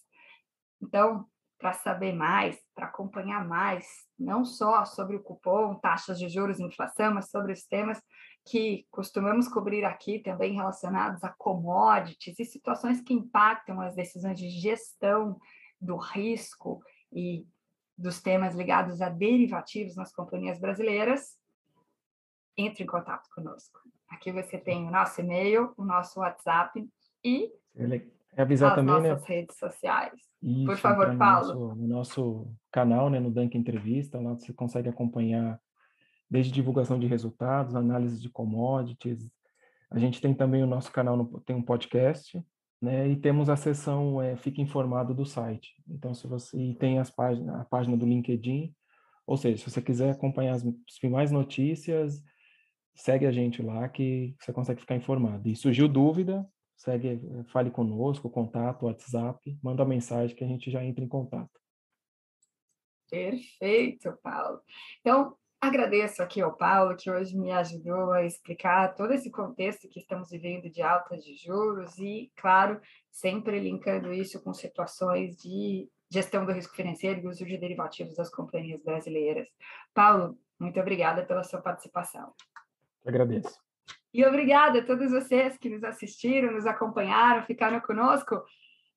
Então, 0.82 1.28
para 1.64 1.72
saber 1.72 2.12
mais, 2.12 2.60
para 2.76 2.88
acompanhar 2.88 3.48
mais, 3.48 3.88
não 4.20 4.44
só 4.44 4.84
sobre 4.84 5.16
o 5.16 5.24
cupom, 5.24 5.76
taxas 5.76 6.20
de 6.20 6.28
juros 6.28 6.60
inflação, 6.60 7.14
mas 7.14 7.30
sobre 7.30 7.54
os 7.54 7.64
temas 7.66 8.02
que 8.46 8.86
costumamos 8.92 9.48
cobrir 9.48 9.86
aqui 9.86 10.20
também 10.20 10.56
relacionados 10.56 11.24
a 11.24 11.30
commodities 11.30 12.38
e 12.38 12.44
situações 12.44 13.00
que 13.00 13.14
impactam 13.14 13.80
as 13.80 13.96
decisões 13.96 14.38
de 14.38 14.50
gestão 14.50 15.40
do 15.80 15.96
risco 15.96 16.84
e 17.14 17.48
dos 17.98 18.22
temas 18.22 18.54
ligados 18.56 19.02
a 19.02 19.08
derivativos 19.08 19.96
nas 19.96 20.14
companhias 20.14 20.60
brasileiras, 20.60 21.38
entre 22.58 22.84
em 22.84 22.88
contato 22.88 23.30
conosco. 23.34 23.80
Aqui 24.10 24.34
você 24.34 24.58
tem 24.58 24.86
o 24.86 24.92
nosso 24.92 25.22
e-mail, 25.22 25.74
o 25.78 25.86
nosso 25.86 26.20
WhatsApp 26.20 26.86
e 27.24 27.50
avisar 28.42 28.72
as 28.72 28.76
também, 28.76 29.02
né, 29.02 29.10
nossas 29.10 29.28
né? 29.28 29.36
redes 29.36 29.58
sociais. 29.58 30.20
Isso, 30.42 30.66
Por 30.66 30.78
favor, 30.78 31.12
no 31.12 31.20
Paulo. 31.20 31.48
Nosso, 31.48 31.76
no 31.76 31.88
nosso 31.88 32.48
canal, 32.72 33.10
né, 33.10 33.20
no 33.20 33.32
Dunk 33.32 33.58
Entrevista, 33.58 34.20
lá 34.20 34.34
você 34.34 34.52
consegue 34.52 34.90
acompanhar 34.90 35.60
desde 36.30 36.52
divulgação 36.52 37.00
de 37.00 37.08
resultados, 37.08 37.76
análise 37.76 38.20
de 38.20 38.30
commodities. 38.30 39.30
A 39.92 40.00
gente 40.00 40.20
tem 40.20 40.34
também 40.34 40.64
o 40.64 40.68
nosso 40.68 40.92
canal, 40.92 41.16
no, 41.16 41.40
tem 41.42 41.56
um 41.56 41.62
podcast, 41.62 42.44
né, 42.82 43.08
e 43.08 43.16
temos 43.16 43.50
a 43.50 43.56
seção 43.56 44.22
é, 44.22 44.36
Fique 44.36 44.62
Informado 44.62 45.14
do 45.14 45.26
site. 45.26 45.76
Então, 45.88 46.14
se 46.14 46.28
você 46.28 46.58
e 46.58 46.76
tem 46.76 47.00
as 47.00 47.10
páginas, 47.10 47.56
a 47.56 47.66
página 47.66 47.96
do 47.96 48.06
LinkedIn, 48.06 48.74
ou 49.26 49.38
seja, 49.38 49.58
se 49.58 49.70
você 49.70 49.82
quiser 49.82 50.12
acompanhar 50.12 50.56
as, 50.56 50.66
as 50.66 50.98
finais 51.00 51.32
notícias, 51.32 52.22
segue 52.96 53.26
a 53.26 53.32
gente 53.32 53.62
lá 53.62 53.88
que 53.88 54.36
você 54.40 54.52
consegue 54.52 54.82
ficar 54.82 54.96
informado. 54.96 55.48
E 55.48 55.56
surgiu 55.56 55.88
dúvida, 55.88 56.46
segue, 56.84 57.08
eh, 57.08 57.44
fale 57.46 57.72
conosco, 57.72 58.30
contato, 58.30 58.86
WhatsApp, 58.86 59.58
manda 59.64 59.82
uma 59.84 59.90
mensagem 59.90 60.36
que 60.36 60.44
a 60.44 60.48
gente 60.48 60.70
já 60.70 60.84
entra 60.84 61.04
em 61.04 61.08
contato. 61.08 61.62
Perfeito, 63.10 64.18
Paulo. 64.22 64.60
Então, 65.00 65.38
agradeço 65.62 66.22
aqui 66.22 66.42
ao 66.42 66.58
Paulo, 66.58 66.96
que 66.98 67.10
hoje 67.10 67.38
me 67.38 67.52
ajudou 67.52 68.12
a 68.12 68.26
explicar 68.26 68.96
todo 68.96 69.14
esse 69.14 69.32
contexto 69.32 69.88
que 69.88 70.00
estamos 70.00 70.30
vivendo 70.30 70.70
de 70.70 70.82
alta 70.82 71.18
de 71.18 71.36
juros 71.36 71.98
e, 71.98 72.32
claro, 72.36 72.82
sempre 73.12 73.60
linkando 73.60 74.12
isso 74.12 74.44
com 74.44 74.54
situações 74.54 75.38
de 75.38 75.90
gestão 76.12 76.46
do 76.46 76.52
risco 76.52 76.76
financeiro 76.76 77.22
e 77.22 77.28
uso 77.28 77.46
de 77.46 77.58
derivativos 77.58 78.16
das 78.16 78.30
companhias 78.30 78.84
brasileiras. 78.84 79.48
Paulo, 79.94 80.38
muito 80.60 80.80
obrigada 80.80 81.26
pela 81.26 81.44
sua 81.44 81.62
participação. 81.62 82.34
agradeço. 83.06 83.73
E 84.14 84.24
obrigada 84.26 84.80
a 84.80 84.86
todos 84.86 85.12
vocês 85.12 85.58
que 85.58 85.70
nos 85.70 85.84
assistiram, 85.84 86.52
nos 86.52 86.66
acompanharam, 86.66 87.44
ficaram 87.44 87.80
conosco. 87.82 88.44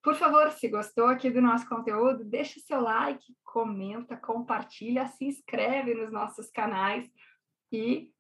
Por 0.02 0.14
favor, 0.14 0.50
se 0.52 0.68
gostou 0.68 1.06
aqui 1.06 1.30
do 1.30 1.40
nosso 1.40 1.66
conteúdo, 1.68 2.24
deixe 2.24 2.60
seu 2.60 2.80
like, 2.80 3.24
comenta, 3.42 4.16
compartilha, 4.16 5.08
se 5.08 5.24
inscreve 5.24 5.94
nos 5.94 6.12
nossos 6.12 6.50
canais 6.50 7.10
e 7.72 8.12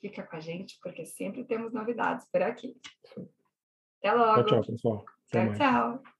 fica 0.00 0.22
com 0.22 0.36
a 0.36 0.40
gente, 0.40 0.78
porque 0.82 1.04
sempre 1.04 1.44
temos 1.44 1.72
novidades 1.72 2.26
por 2.30 2.42
aqui. 2.42 2.76
Até 3.98 4.12
logo. 4.12 4.44
Tchau, 4.44 4.62
tchau, 4.62 4.72
pessoal. 4.72 5.04
Até 5.28 5.40
tchau, 5.40 5.46
mais. 5.46 5.58
tchau. 5.58 6.15